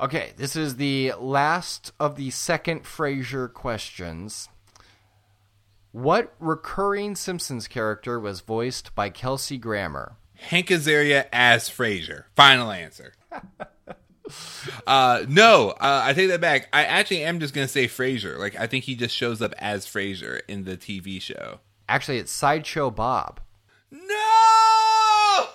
Okay, 0.00 0.32
this 0.36 0.56
is 0.56 0.76
the 0.76 1.12
last 1.18 1.92
of 1.98 2.16
the 2.16 2.28
second 2.30 2.82
Frasier 2.82 3.50
questions. 3.50 4.48
What 5.92 6.34
recurring 6.38 7.14
Simpsons 7.14 7.66
character 7.66 8.20
was 8.20 8.42
voiced 8.42 8.94
by 8.94 9.08
Kelsey 9.08 9.56
Grammer? 9.56 10.16
Hank 10.40 10.68
Azaria 10.68 11.26
as 11.32 11.68
Frasier. 11.68 12.24
Final 12.34 12.70
answer. 12.70 13.12
uh, 14.86 15.24
no, 15.28 15.70
uh, 15.70 16.02
I 16.04 16.12
take 16.12 16.28
that 16.28 16.40
back. 16.40 16.68
I 16.72 16.84
actually 16.84 17.22
am 17.24 17.40
just 17.40 17.54
gonna 17.54 17.68
say 17.68 17.86
Frasier. 17.86 18.38
Like 18.38 18.58
I 18.58 18.66
think 18.66 18.84
he 18.84 18.94
just 18.94 19.14
shows 19.14 19.42
up 19.42 19.54
as 19.58 19.86
Frasier 19.86 20.40
in 20.48 20.64
the 20.64 20.76
TV 20.76 21.20
show. 21.20 21.60
Actually, 21.88 22.18
it's 22.18 22.32
Sideshow 22.32 22.90
Bob. 22.90 23.40
No. 23.90 25.46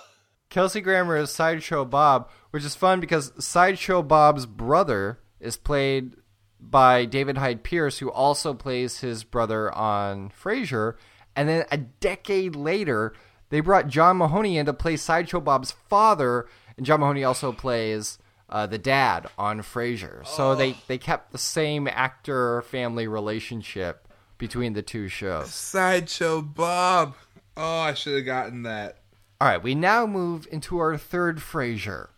Kelsey 0.50 0.80
Grammer 0.80 1.16
is 1.16 1.30
Sideshow 1.30 1.84
Bob, 1.84 2.30
which 2.50 2.64
is 2.64 2.74
fun 2.74 3.00
because 3.00 3.32
Sideshow 3.44 4.02
Bob's 4.02 4.46
brother 4.46 5.18
is 5.40 5.56
played 5.56 6.14
by 6.60 7.04
David 7.04 7.38
Hyde 7.38 7.62
Pierce, 7.62 7.98
who 7.98 8.10
also 8.10 8.54
plays 8.54 9.00
his 9.00 9.24
brother 9.24 9.74
on 9.74 10.30
Frasier. 10.30 10.94
And 11.34 11.48
then 11.48 11.66
a 11.70 11.76
decade 11.76 12.56
later, 12.56 13.12
they 13.50 13.60
brought 13.60 13.88
John 13.88 14.18
Mahoney 14.18 14.58
in 14.58 14.66
to 14.66 14.72
play 14.72 14.96
Sideshow 14.96 15.40
Bob's 15.40 15.70
father, 15.70 16.46
and 16.76 16.84
John 16.84 17.00
Mahoney 17.00 17.24
also 17.24 17.52
plays 17.52 18.18
uh, 18.48 18.66
the 18.66 18.78
dad 18.78 19.26
on 19.38 19.60
Frasier. 19.60 20.26
So 20.26 20.54
they, 20.54 20.76
they 20.88 20.98
kept 20.98 21.32
the 21.32 21.38
same 21.38 21.88
actor 21.88 22.62
family 22.62 23.08
relationship 23.08 24.08
between 24.38 24.72
the 24.74 24.82
two 24.82 25.08
shows. 25.08 25.52
Sideshow 25.52 26.42
Bob. 26.42 27.14
Oh, 27.56 27.78
I 27.80 27.94
should 27.94 28.16
have 28.16 28.26
gotten 28.26 28.64
that. 28.64 28.98
All 29.40 29.48
right, 29.48 29.62
we 29.62 29.74
now 29.74 30.06
move 30.06 30.46
into 30.50 30.78
our 30.78 30.96
third 30.96 31.38
Frasier 31.38 32.08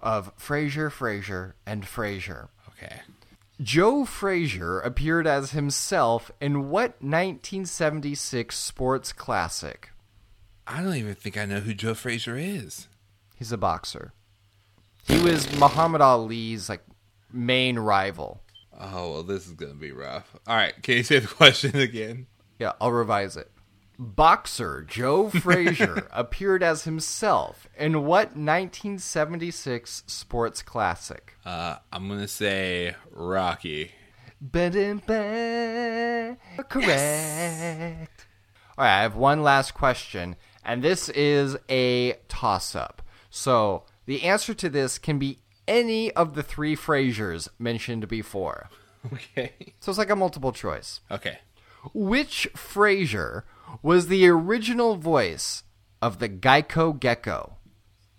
of 0.00 0.36
Frasier, 0.36 0.90
Frasier, 0.90 1.54
and 1.66 1.84
Frasier. 1.84 2.48
Okay. 2.68 3.00
Joe 3.60 4.04
Frazier 4.04 4.80
appeared 4.80 5.26
as 5.26 5.52
himself 5.52 6.30
in 6.40 6.68
what 6.68 7.00
1976 7.00 8.54
sports 8.56 9.12
classic? 9.14 9.90
I 10.66 10.82
don't 10.82 10.94
even 10.96 11.14
think 11.14 11.36
I 11.36 11.44
know 11.46 11.60
who 11.60 11.74
Joe 11.74 11.94
Frazier 11.94 12.36
is. 12.36 12.88
He's 13.36 13.52
a 13.52 13.56
boxer. 13.58 14.12
He 15.06 15.18
was 15.20 15.46
Muhammad 15.58 16.00
Ali's 16.00 16.68
like 16.68 16.82
main 17.32 17.78
rival. 17.78 18.42
Oh 18.78 19.12
well, 19.12 19.22
this 19.22 19.46
is 19.46 19.52
gonna 19.52 19.74
be 19.74 19.92
rough. 19.92 20.34
All 20.46 20.56
right, 20.56 20.74
can 20.82 20.96
you 20.96 21.02
say 21.02 21.18
the 21.20 21.26
question 21.42 21.76
again? 21.76 22.26
Yeah, 22.58 22.72
I'll 22.80 22.92
revise 22.92 23.36
it. 23.36 23.50
Boxer 23.98 24.82
Joe 24.82 25.28
Frazier 25.30 26.06
appeared 26.12 26.62
as 26.62 26.84
himself 26.84 27.66
in 27.78 28.04
what 28.04 28.36
1976 28.36 30.02
sports 30.06 30.62
classic? 30.62 31.34
Uh, 31.44 31.76
I'm 31.92 32.08
gonna 32.08 32.28
say 32.28 32.96
Rocky. 33.10 33.92
Ba-dum-ba. 34.40 36.36
Correct. 36.68 38.26
All 38.76 38.84
right, 38.84 38.98
I 38.98 39.02
have 39.02 39.16
one 39.16 39.42
last 39.42 39.72
question, 39.72 40.36
and 40.66 40.82
this 40.82 41.08
is 41.10 41.56
a 41.70 42.14
toss 42.28 42.74
up. 42.74 43.00
So 43.30 43.84
the 44.04 44.24
answer 44.24 44.52
to 44.54 44.68
this 44.68 44.98
can 44.98 45.18
be 45.18 45.38
any 45.66 46.12
of 46.12 46.34
the 46.34 46.42
three 46.42 46.76
Frasers 46.76 47.48
mentioned 47.58 48.08
before. 48.08 48.68
Okay. 49.12 49.52
So 49.80 49.90
it's 49.90 49.98
like 49.98 50.10
a 50.10 50.16
multiple 50.16 50.52
choice. 50.52 51.00
Okay. 51.10 51.38
Which 51.94 52.48
Frasier 52.54 53.44
was 53.80 54.08
the 54.08 54.26
original 54.26 54.96
voice 54.96 55.62
of 56.02 56.18
the 56.18 56.28
Geico 56.28 56.98
Gecko? 56.98 57.56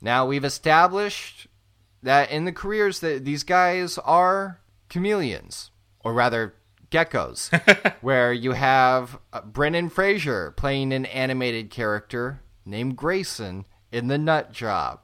Now 0.01 0.25
we've 0.25 0.45
established 0.45 1.47
that 2.01 2.31
in 2.31 2.45
the 2.45 2.53
careers 2.53 3.01
that 3.01 3.25
these 3.25 3.43
guys 3.43 3.97
are 3.97 4.61
chameleons, 4.87 5.71
or 5.99 6.13
rather 6.13 6.53
geckos, 6.91 7.51
where 8.01 8.31
you 8.33 8.53
have 8.53 9.19
Brennan 9.31 9.51
Brendan 9.51 9.89
Fraser 9.89 10.51
playing 10.51 10.93
an 10.93 11.05
animated 11.05 11.69
character 11.69 12.41
named 12.65 12.95
Grayson 12.95 13.65
in 13.91 14.07
The 14.07 14.17
Nut 14.17 14.51
Job. 14.51 14.99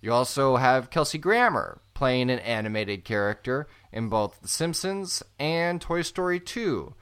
You 0.00 0.12
also 0.12 0.56
have 0.56 0.90
Kelsey 0.90 1.18
Grammer 1.18 1.80
playing 1.94 2.28
an 2.30 2.38
animated 2.40 3.04
character 3.04 3.66
in 3.92 4.08
both 4.08 4.40
The 4.42 4.48
Simpsons 4.48 5.22
and 5.38 5.80
Toy 5.80 6.02
Story 6.02 6.40
2. 6.40 6.94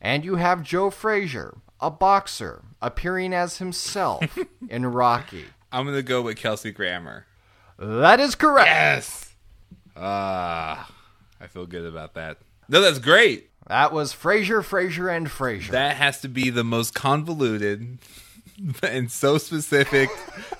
And 0.00 0.24
you 0.24 0.36
have 0.36 0.62
Joe 0.62 0.90
Frazier, 0.90 1.58
a 1.80 1.90
boxer, 1.90 2.64
appearing 2.80 3.34
as 3.34 3.58
himself 3.58 4.38
in 4.68 4.86
Rocky. 4.86 5.44
I'm 5.70 5.84
gonna 5.86 6.02
go 6.02 6.22
with 6.22 6.36
Kelsey 6.38 6.70
Grammer. 6.70 7.26
That 7.78 8.20
is 8.20 8.34
correct. 8.34 8.68
Yes. 8.68 9.34
Ah, 9.96 10.90
I 11.40 11.46
feel 11.48 11.66
good 11.66 11.84
about 11.84 12.14
that. 12.14 12.38
No, 12.68 12.80
that's 12.80 12.98
great. 12.98 13.47
That 13.68 13.92
was 13.92 14.14
Frazier, 14.14 14.62
Frazier, 14.62 15.08
and 15.10 15.30
Frazier. 15.30 15.72
That 15.72 15.96
has 15.96 16.22
to 16.22 16.28
be 16.28 16.48
the 16.48 16.64
most 16.64 16.94
convoluted 16.94 17.98
and 18.82 19.10
so 19.10 19.36
specific 19.38 20.08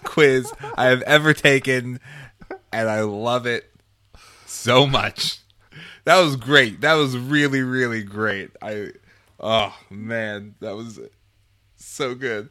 quiz 0.04 0.52
I 0.76 0.86
have 0.86 1.02
ever 1.02 1.32
taken, 1.32 2.00
and 2.70 2.88
I 2.88 3.00
love 3.00 3.46
it 3.46 3.70
so 4.46 4.86
much. 4.86 5.38
That 6.04 6.20
was 6.20 6.36
great. 6.36 6.82
That 6.82 6.94
was 6.94 7.16
really, 7.16 7.62
really 7.62 8.02
great. 8.02 8.50
I, 8.60 8.92
oh 9.40 9.74
man, 9.90 10.54
that 10.60 10.76
was 10.76 11.00
so 11.76 12.14
good. 12.14 12.50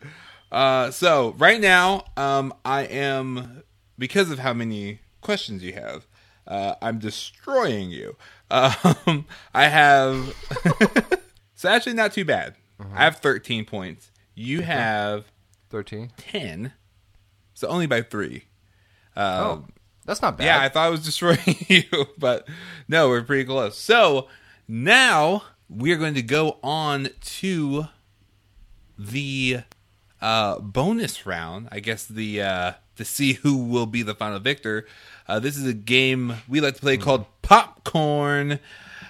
Uh, 0.51 0.89
so 0.91 1.35
right 1.37 1.61
now, 1.61 2.05
um, 2.15 2.53
I 2.65 2.83
am 2.83 3.63
because 3.97 4.31
of 4.31 4.39
how 4.39 4.53
many 4.53 5.01
questions 5.21 5.61
you 5.63 5.73
have. 5.73 6.07
Uh, 6.47 6.75
I'm 6.81 6.99
destroying 6.99 7.91
you. 7.91 8.15
Um, 8.49 9.25
I 9.53 9.67
have. 9.67 10.33
so 11.55 11.69
actually, 11.69 11.93
not 11.93 12.13
too 12.13 12.25
bad. 12.25 12.55
I 12.93 13.03
have 13.03 13.17
13 13.17 13.65
points. 13.65 14.11
You 14.35 14.61
have 14.61 15.25
13. 15.69 16.11
10. 16.17 16.73
So 17.53 17.67
only 17.67 17.87
by 17.87 18.03
three. 18.03 18.45
Oh, 19.15 19.65
that's 20.05 20.21
not 20.21 20.37
bad. 20.37 20.45
Yeah, 20.45 20.61
I 20.61 20.69
thought 20.69 20.85
I 20.85 20.89
was 20.89 21.03
destroying 21.05 21.37
you, 21.67 21.83
but 22.17 22.47
no, 22.87 23.09
we're 23.09 23.23
pretty 23.23 23.45
close. 23.45 23.77
So 23.77 24.27
now 24.67 25.43
we're 25.69 25.97
going 25.97 26.13
to 26.13 26.21
go 26.21 26.59
on 26.63 27.09
to 27.21 27.87
the 28.97 29.61
uh, 30.21 30.59
bonus 30.59 31.25
round. 31.25 31.67
I 31.71 31.79
guess 31.79 32.05
the 32.05 32.41
uh, 32.41 32.71
to 32.97 33.05
see 33.05 33.33
who 33.33 33.57
will 33.57 33.85
be 33.85 34.01
the 34.01 34.15
final 34.15 34.39
victor. 34.39 34.85
Uh, 35.27 35.39
this 35.39 35.57
is 35.57 35.65
a 35.65 35.73
game 35.73 36.35
we 36.47 36.61
like 36.61 36.75
to 36.75 36.81
play 36.81 36.97
called 36.97 37.25
Popcorn. 37.41 38.59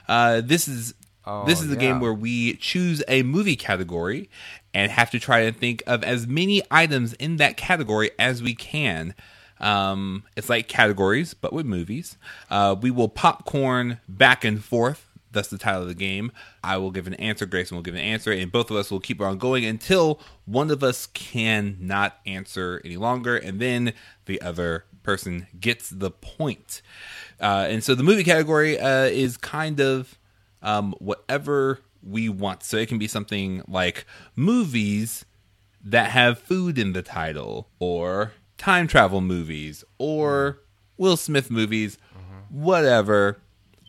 Uh, 0.08 0.42
this 0.42 0.68
is 0.68 0.94
Oh, 1.28 1.46
this 1.46 1.62
is 1.62 1.70
a 1.70 1.76
game 1.76 2.00
where 2.00 2.14
we 2.14 2.56
choose 2.56 3.04
a 3.10 3.22
movie 3.22 3.58
category 3.58 4.30
and 4.74 4.90
have 4.90 5.12
to 5.12 5.20
try 5.20 5.44
to 5.44 5.52
think 5.52 5.84
of 5.86 6.02
as 6.06 6.26
many 6.26 6.62
items 6.72 7.12
in 7.16 7.36
that 7.36 7.58
category 7.58 8.12
as 8.18 8.42
we 8.42 8.56
can. 8.56 9.14
Um, 9.60 10.24
it's 10.38 10.50
like 10.50 10.70
categories, 10.70 11.34
but 11.34 11.52
with 11.52 11.66
movies. 11.66 12.18
Uh, 12.50 12.78
we 12.80 12.92
will 12.92 13.10
popcorn 13.10 14.00
back 14.08 14.46
and 14.46 14.64
forth. 14.64 15.07
That's 15.38 15.50
the 15.50 15.58
title 15.58 15.84
of 15.84 15.88
the 15.88 15.94
game. 15.94 16.32
I 16.64 16.78
will 16.78 16.92
give 16.92 17.08
an 17.08 17.14
answer. 17.14 17.46
Grayson 17.46 17.78
will 17.78 17.84
give 17.84 17.94
an 17.94 18.02
answer, 18.02 18.32
and 18.32 18.52
both 18.52 18.72
of 18.72 18.76
us 18.78 18.92
will 18.92 19.00
keep 19.00 19.22
on 19.22 19.38
going 19.38 19.64
until 19.64 20.20
one 20.46 20.72
of 20.72 20.84
us 20.84 21.06
cannot 21.06 22.18
answer 22.26 22.82
any 22.84 22.98
longer, 22.98 23.38
and 23.38 23.60
then 23.60 23.94
the 24.26 24.42
other 24.42 24.86
person 25.04 25.48
gets 25.60 25.90
the 25.90 26.12
point. 26.12 26.82
Uh, 27.40 27.68
and 27.70 27.84
so 27.84 27.96
the 27.96 28.04
movie 28.04 28.24
category 28.24 28.80
uh, 28.80 29.06
is 29.06 29.38
kind 29.38 29.80
of 29.80 30.18
um, 30.62 30.94
whatever 31.00 31.80
we 32.04 32.28
want. 32.30 32.64
So 32.64 32.78
it 32.78 32.90
can 32.90 32.98
be 32.98 33.08
something 33.08 33.62
like 33.68 34.06
movies 34.36 35.24
that 35.84 36.10
have 36.12 36.40
food 36.40 36.78
in 36.78 36.94
the 36.94 37.02
title, 37.04 37.70
or 37.80 38.34
time 38.58 38.88
travel 38.88 39.22
movies, 39.22 39.86
or 39.98 40.60
Will 40.98 41.16
Smith 41.16 41.52
movies, 41.52 41.98
whatever. 42.50 43.38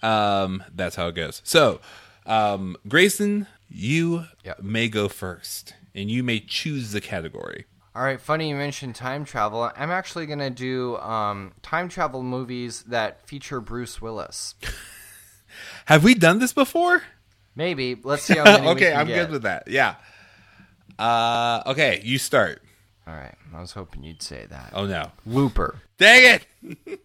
Um, 0.03 0.63
that's 0.75 0.97
how 0.97 1.09
it 1.09 1.15
goes. 1.15 1.41
So, 1.45 1.81
um, 2.27 2.77
Grayson, 2.87 3.47
you 3.69 4.27
Yep. 4.45 4.63
may 4.63 4.89
go 4.89 5.09
first, 5.09 5.75
and 5.95 6.11
you 6.11 6.23
may 6.23 6.41
choose 6.41 6.93
the 6.93 7.01
category. 7.01 7.67
All 7.95 8.05
right, 8.05 8.21
funny 8.21 8.49
you 8.51 8.55
mentioned 8.55 8.95
time 8.95 9.25
travel. 9.25 9.73
I'm 9.77 9.91
actually 9.91 10.27
going 10.27 10.39
to 10.39 10.51
do 10.51 10.97
um, 10.99 11.53
time 11.63 11.89
travel 11.89 12.23
movies 12.23 12.83
that 12.85 13.27
feature 13.27 13.61
Bruce 13.61 14.01
Willis. 14.01 14.55
Have 15.87 16.05
we 16.05 16.15
done 16.15 16.39
this 16.39 16.53
before? 16.53 17.03
Maybe. 17.57 17.99
Let's 18.01 18.23
see 18.23 18.37
how 18.37 18.45
many 18.45 18.63
we 18.67 18.73
okay, 18.75 18.93
I'm 18.95 19.09
get. 19.09 19.15
good 19.25 19.31
with 19.33 19.43
that. 19.43 19.67
Yeah. 19.67 19.97
Uh, 20.97 21.63
okay, 21.67 22.01
you 22.05 22.19
start. 22.19 22.63
All 23.07 23.15
right, 23.15 23.35
I 23.55 23.61
was 23.61 23.73
hoping 23.73 24.05
you'd 24.05 24.23
say 24.23 24.47
that. 24.51 24.71
Oh 24.75 24.87
no. 24.87 25.11
Looper. 25.27 25.81
Dang 25.97 26.41
it! 26.67 26.79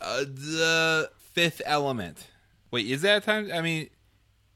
uh, 0.00 0.20
the 0.24 1.10
fifth 1.38 1.62
element. 1.64 2.26
Wait, 2.70 2.86
is 2.86 3.02
that 3.02 3.22
a 3.22 3.24
time? 3.24 3.50
I 3.52 3.60
mean, 3.60 3.90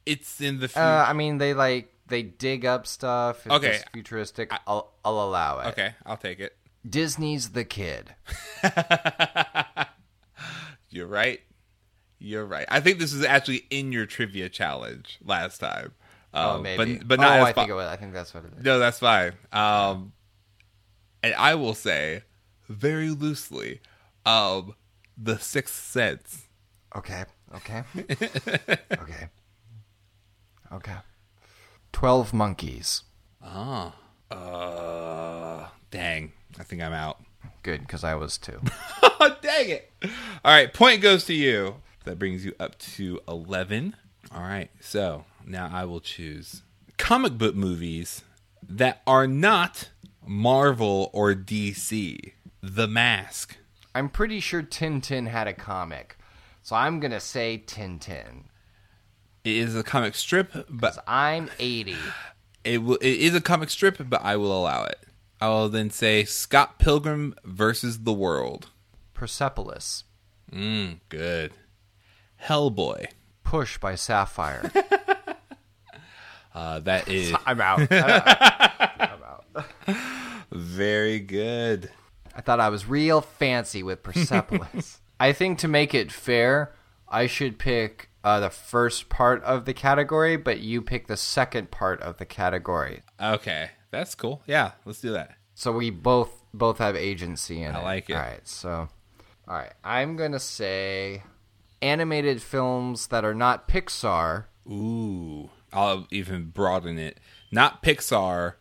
it's 0.06 0.40
in 0.40 0.58
the 0.60 0.68
future. 0.68 0.80
Uh, 0.80 1.04
I 1.06 1.12
mean, 1.12 1.38
they 1.38 1.54
like 1.54 1.92
they 2.08 2.22
dig 2.22 2.64
up 2.66 2.86
stuff. 2.86 3.46
If 3.46 3.52
Okay. 3.52 3.74
it's 3.76 3.84
futuristic. 3.92 4.52
I'll, 4.66 4.92
I'll 5.04 5.20
allow 5.20 5.60
it. 5.60 5.66
okay, 5.68 5.94
I'll 6.04 6.16
take 6.16 6.40
it. 6.40 6.56
Disney's 6.88 7.50
The 7.50 7.64
Kid. 7.64 8.14
You're 10.90 11.06
right. 11.06 11.40
You're 12.18 12.44
right. 12.44 12.66
I 12.68 12.80
think 12.80 12.98
this 12.98 13.12
is 13.12 13.24
actually 13.24 13.64
in 13.70 13.92
your 13.92 14.06
trivia 14.06 14.48
challenge 14.48 15.18
last 15.24 15.58
time. 15.58 15.92
Oh, 16.34 16.56
Um, 16.56 16.62
maybe. 16.62 16.96
But, 16.98 17.08
but 17.08 17.20
not 17.20 17.38
oh, 17.40 17.42
as 17.42 17.48
I 17.48 17.52
think 17.52 17.70
it 17.70 17.74
was. 17.74 17.86
I 17.88 17.96
think 17.96 18.12
that's 18.12 18.34
what 18.34 18.44
it 18.44 18.52
is. 18.58 18.64
No, 18.64 18.78
that's 18.78 18.98
fine. 18.98 19.32
Um, 19.52 20.12
and 21.22 21.34
I 21.34 21.54
will 21.54 21.74
say 21.74 22.22
very 22.68 23.10
loosely, 23.10 23.80
um, 24.26 24.74
the 25.16 25.38
Sixth 25.38 25.74
Sense. 25.74 26.41
Okay. 26.96 27.24
Okay. 27.54 27.82
okay. 28.92 29.28
Okay. 30.72 30.96
Twelve 31.92 32.32
Monkeys. 32.32 33.02
Oh, 33.44 33.92
uh, 34.30 35.66
dang! 35.90 36.32
I 36.58 36.62
think 36.62 36.80
I'm 36.82 36.92
out. 36.92 37.22
Good, 37.62 37.80
because 37.82 38.04
I 38.04 38.14
was 38.14 38.38
too. 38.38 38.60
Dang 39.42 39.70
it! 39.70 39.90
All 40.44 40.52
right, 40.52 40.72
point 40.72 41.00
goes 41.00 41.24
to 41.26 41.34
you. 41.34 41.76
That 42.04 42.18
brings 42.18 42.44
you 42.44 42.54
up 42.58 42.78
to 42.78 43.20
eleven. 43.28 43.96
All 44.34 44.42
right, 44.42 44.70
so 44.80 45.24
now 45.44 45.70
I 45.72 45.84
will 45.84 46.00
choose 46.00 46.62
comic 46.98 47.36
book 47.36 47.54
movies 47.54 48.22
that 48.68 49.02
are 49.06 49.26
not 49.26 49.90
Marvel 50.26 51.10
or 51.12 51.34
DC. 51.34 52.32
The 52.62 52.86
Mask. 52.86 53.56
I'm 53.94 54.08
pretty 54.08 54.40
sure 54.40 54.62
Tintin 54.62 55.28
had 55.28 55.48
a 55.48 55.52
comic, 55.52 56.16
so 56.62 56.76
I'm 56.76 57.00
gonna 57.00 57.20
say 57.20 57.62
Tintin. 57.66 58.44
It 59.44 59.56
is 59.56 59.74
a 59.76 59.82
comic 59.82 60.14
strip, 60.14 60.52
but 60.68 61.02
I'm 61.06 61.50
80. 61.58 61.96
It 62.64 62.82
will. 62.82 62.96
It 62.96 63.18
is 63.18 63.34
a 63.34 63.40
comic 63.40 63.70
strip, 63.70 63.96
but 64.08 64.22
I 64.22 64.36
will 64.36 64.56
allow 64.56 64.84
it. 64.84 64.98
I 65.40 65.48
will 65.48 65.68
then 65.68 65.90
say 65.90 66.24
Scott 66.24 66.78
Pilgrim 66.78 67.34
versus 67.44 68.04
the 68.04 68.12
World. 68.12 68.68
Persepolis. 69.14 70.04
Mm, 70.52 71.00
good. 71.08 71.52
Hellboy. 72.44 73.06
Push 73.42 73.78
by 73.78 73.94
Sapphire. 73.96 74.70
Uh, 76.54 76.80
that 76.80 77.08
is 77.08 77.34
I'm 77.46 77.60
out. 77.60 77.80
I'm 77.90 79.20
out. 79.24 79.44
very 80.50 81.18
good. 81.20 81.90
I 82.34 82.40
thought 82.40 82.60
I 82.60 82.68
was 82.68 82.86
real 82.86 83.20
fancy 83.20 83.82
with 83.82 84.02
Persepolis. 84.02 85.00
I 85.22 85.32
think 85.32 85.60
to 85.60 85.68
make 85.68 85.94
it 85.94 86.10
fair, 86.10 86.74
I 87.08 87.28
should 87.28 87.56
pick 87.56 88.10
uh, 88.24 88.40
the 88.40 88.50
first 88.50 89.08
part 89.08 89.40
of 89.44 89.66
the 89.66 89.72
category, 89.72 90.36
but 90.36 90.58
you 90.58 90.82
pick 90.82 91.06
the 91.06 91.16
second 91.16 91.70
part 91.70 92.00
of 92.02 92.16
the 92.16 92.24
category. 92.24 93.02
Okay, 93.22 93.70
that's 93.92 94.16
cool. 94.16 94.42
Yeah, 94.48 94.72
let's 94.84 95.00
do 95.00 95.12
that. 95.12 95.36
So 95.54 95.70
we 95.70 95.90
both 95.90 96.42
both 96.52 96.78
have 96.78 96.96
agency 96.96 97.62
in 97.62 97.72
I 97.76 97.80
it. 97.80 97.84
like 97.84 98.10
it. 98.10 98.14
All 98.14 98.20
right. 98.20 98.48
So, 98.48 98.88
all 99.46 99.54
right. 99.54 99.72
I'm 99.84 100.16
gonna 100.16 100.40
say 100.40 101.22
animated 101.80 102.42
films 102.42 103.06
that 103.06 103.24
are 103.24 103.32
not 103.34 103.68
Pixar. 103.68 104.46
Ooh, 104.68 105.50
I'll 105.72 106.08
even 106.10 106.46
broaden 106.46 106.98
it. 106.98 107.20
Not 107.52 107.80
Pixar 107.80 108.54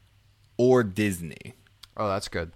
or 0.57 0.83
Disney. 0.83 1.55
Oh, 1.97 2.07
that's 2.07 2.27
good. 2.27 2.51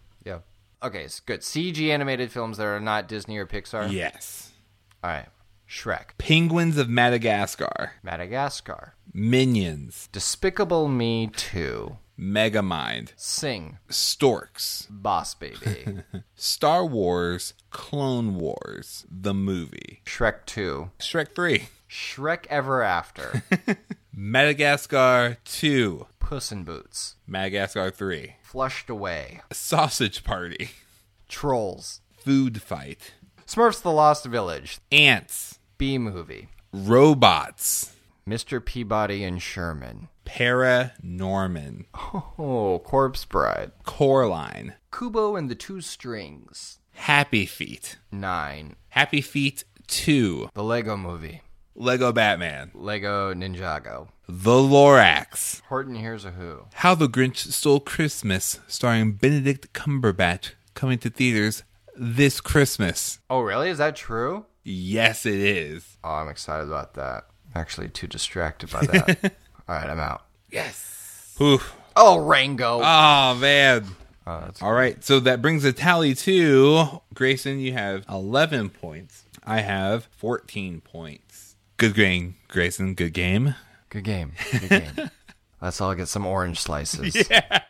Okay, 0.85 1.03
it's 1.05 1.19
good. 1.19 1.39
CG 1.41 1.89
animated 1.89 2.31
films 2.31 2.57
that 2.57 2.65
are 2.67 2.79
not 2.79 3.07
Disney 3.07 3.37
or 3.37 3.47
Pixar. 3.47 3.91
Yes. 3.91 4.51
All 5.03 5.09
right. 5.09 5.25
Shrek, 5.67 6.09
Penguins 6.19 6.77
of 6.77 6.89
Madagascar. 6.89 7.93
Madagascar, 8.03 8.93
Minions. 9.11 10.07
Despicable 10.11 10.87
Me 10.87 11.31
2, 11.35 11.97
Megamind. 12.19 13.13
Sing, 13.15 13.79
Storks. 13.89 14.87
Boss 14.91 15.33
Baby, 15.33 16.03
Star 16.35 16.85
Wars 16.85 17.55
Clone 17.71 18.35
Wars, 18.35 19.07
the 19.09 19.33
movie. 19.33 20.01
Shrek 20.05 20.45
2, 20.45 20.91
Shrek 20.99 21.33
3. 21.33 21.67
Shrek 21.89 22.45
Ever 22.51 22.83
After, 22.83 23.41
Madagascar 24.13 25.37
2. 25.45 26.05
Puss 26.25 26.51
in 26.51 26.63
Boots, 26.63 27.17
Madagascar 27.27 27.91
3. 27.91 28.37
Flushed 28.41 28.89
Away, 28.89 29.41
Sausage 29.53 30.23
Party. 30.23 30.71
Trolls, 31.29 32.01
Food 32.17 32.63
Fight. 32.63 33.13
Smurfs 33.45 33.83
the 33.83 33.91
Lost 33.91 34.25
Village, 34.25 34.79
Antz. 34.91 35.59
Bee 35.77 35.99
Movie, 35.99 36.49
Robots. 36.73 37.93
Mr. 38.27 38.59
Peabody 38.65 39.23
and 39.23 39.39
Sherman, 39.39 40.07
Paranorman. 40.25 41.85
Oh, 42.39 42.81
Corpse 42.83 43.23
Bride, 43.25 43.71
Coraline. 43.83 44.73
Kubo 44.91 45.35
and 45.35 45.47
the 45.47 45.53
Two 45.53 45.79
Strings, 45.79 46.79
Happy 46.93 47.45
Feet. 47.45 47.97
9, 48.11 48.75
Happy 48.89 49.21
Feet 49.21 49.63
2. 49.85 50.49
The 50.55 50.63
Lego 50.63 50.97
Movie, 50.97 51.41
Lego 51.75 52.11
Batman. 52.13 52.71
Lego 52.73 53.33
Ninjago, 53.33 54.07
The 54.27 54.51
Lorax. 54.51 55.61
Horton 55.63 55.95
Hears 55.95 56.23
a 56.25 56.31
Who, 56.31 56.65
How 56.75 56.95
the 56.95 57.07
Grinch 57.07 57.51
Stole 57.51 57.81
Christmas, 57.81 58.59
starring 58.67 59.13
Benedict 59.13 59.73
Cumberbatch, 59.73 60.51
coming 60.73 60.97
to 60.99 61.09
theaters 61.09 61.63
this 61.95 62.39
Christmas. 62.41 63.19
Oh, 63.29 63.41
really? 63.41 63.69
Is 63.69 63.77
that 63.79 63.95
true? 63.95 64.45
Yes, 64.63 65.25
it 65.25 65.39
is. 65.39 65.97
Oh, 66.03 66.11
I'm 66.11 66.29
excited 66.29 66.67
about 66.67 66.93
that. 66.95 67.25
I'm 67.53 67.61
actually 67.61 67.89
too 67.89 68.07
distracted 68.07 68.71
by 68.71 68.85
that. 68.85 69.33
All 69.67 69.75
right, 69.75 69.89
I'm 69.89 69.99
out. 69.99 70.23
Yes. 70.49 71.35
Oof. 71.41 71.75
Oh, 71.95 72.17
Rango. 72.19 72.81
Oh, 72.83 73.35
man. 73.35 73.85
Oh, 74.27 74.39
that's 74.41 74.61
All 74.61 74.73
right, 74.73 75.03
so 75.03 75.19
that 75.19 75.41
brings 75.41 75.63
the 75.63 75.71
tally 75.73 76.15
to 76.15 77.01
Grayson. 77.13 77.59
You 77.59 77.73
have 77.73 78.05
11 78.09 78.69
points. 78.69 79.23
I 79.43 79.59
have 79.61 80.07
14 80.17 80.81
points. 80.81 81.54
Good 81.77 81.93
game, 81.93 82.35
Grayson. 82.47 82.93
Good 82.93 83.13
game. 83.13 83.55
good 83.89 84.03
game. 84.03 84.31
Good 84.51 84.69
game. 84.69 85.11
Let's 85.61 85.81
all 85.81 85.95
get 85.95 86.07
some 86.07 86.25
orange 86.25 86.59
slices. 86.59 87.15
Yeah. 87.29 87.61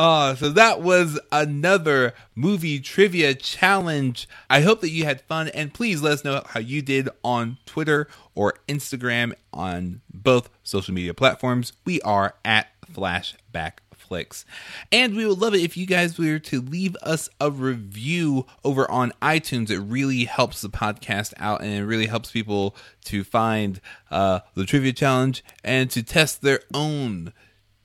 Oh, 0.00 0.34
so 0.36 0.50
that 0.50 0.80
was 0.80 1.18
another 1.32 2.14
movie 2.36 2.78
trivia 2.78 3.34
challenge. 3.34 4.28
I 4.48 4.60
hope 4.60 4.80
that 4.82 4.90
you 4.90 5.04
had 5.04 5.22
fun, 5.22 5.48
and 5.48 5.74
please 5.74 6.02
let 6.02 6.12
us 6.12 6.24
know 6.24 6.42
how 6.46 6.60
you 6.60 6.82
did 6.82 7.08
on 7.24 7.58
Twitter 7.66 8.06
or 8.34 8.54
Instagram 8.68 9.32
on 9.52 10.02
both 10.12 10.50
social 10.62 10.94
media 10.94 11.14
platforms. 11.14 11.72
We 11.84 12.00
are 12.02 12.34
at 12.44 12.68
Flashback 12.92 13.78
Flicks. 14.08 14.44
And 14.90 15.14
we 15.14 15.26
would 15.26 15.38
love 15.38 15.54
it 15.54 15.60
if 15.60 15.76
you 15.76 15.86
guys 15.86 16.18
were 16.18 16.38
to 16.38 16.60
leave 16.60 16.96
us 17.02 17.28
a 17.40 17.50
review 17.50 18.46
over 18.64 18.90
on 18.90 19.12
iTunes. 19.22 19.70
It 19.70 19.80
really 19.80 20.24
helps 20.24 20.60
the 20.60 20.70
podcast 20.70 21.34
out 21.36 21.60
and 21.60 21.72
it 21.72 21.84
really 21.84 22.06
helps 22.06 22.30
people 22.30 22.74
to 23.04 23.22
find 23.22 23.80
uh, 24.10 24.40
the 24.54 24.64
trivia 24.64 24.92
challenge 24.92 25.44
and 25.62 25.90
to 25.90 26.02
test 26.02 26.42
their 26.42 26.60
own 26.74 27.32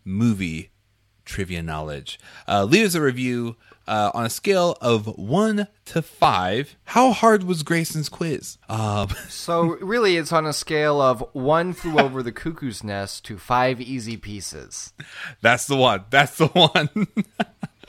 movie 0.05 0.71
trivia 1.26 1.61
knowledge. 1.61 2.19
Uh, 2.47 2.63
leave 2.63 2.86
us 2.86 2.95
a 2.95 3.01
review 3.01 3.55
uh, 3.88 4.11
on 4.13 4.25
a 4.25 4.29
scale 4.29 4.77
of 4.81 5.07
one 5.17 5.67
to 5.86 6.01
five, 6.01 6.75
how 6.86 7.11
hard 7.11 7.43
was 7.43 7.63
Grayson's 7.63 8.09
quiz? 8.09 8.57
Um, 8.69 9.09
So 9.29 9.77
really, 9.81 10.17
it's 10.17 10.31
on 10.31 10.45
a 10.45 10.53
scale 10.53 11.01
of 11.01 11.23
one 11.34 11.73
flew 11.73 11.99
over 11.99 12.23
the 12.23 12.31
cuckoo's 12.31 12.84
nest 12.84 13.25
to 13.25 13.38
five 13.38 13.81
easy 13.81 14.17
pieces. 14.17 14.93
that's 15.41 15.67
the 15.67 15.75
one. 15.75 16.05
That's 16.09 16.38
the 16.38 16.47
one. 16.47 17.07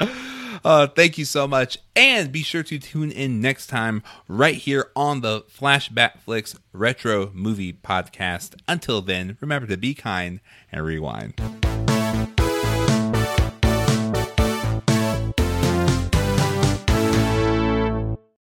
Uh, 0.65 0.87
thank 0.87 1.19
you 1.19 1.27
so 1.27 1.47
much. 1.47 1.77
And 1.95 2.33
be 2.33 2.43
sure 2.43 2.63
to 2.63 2.79
tune 2.79 3.11
in 3.11 3.41
next 3.43 3.67
time 3.67 4.03
right 4.29 4.55
here 4.55 4.91
on 4.97 5.21
the 5.21 5.43
Flashback 5.43 6.21
Flicks 6.21 6.57
Retro 6.73 7.31
Movie 7.35 7.75
Podcast. 7.75 8.55
Until 8.67 9.03
then, 9.03 9.37
remember 9.43 9.67
to 9.69 9.77
be 9.77 9.93
kind 9.93 10.41
and 10.73 10.83
rewind. 10.83 11.35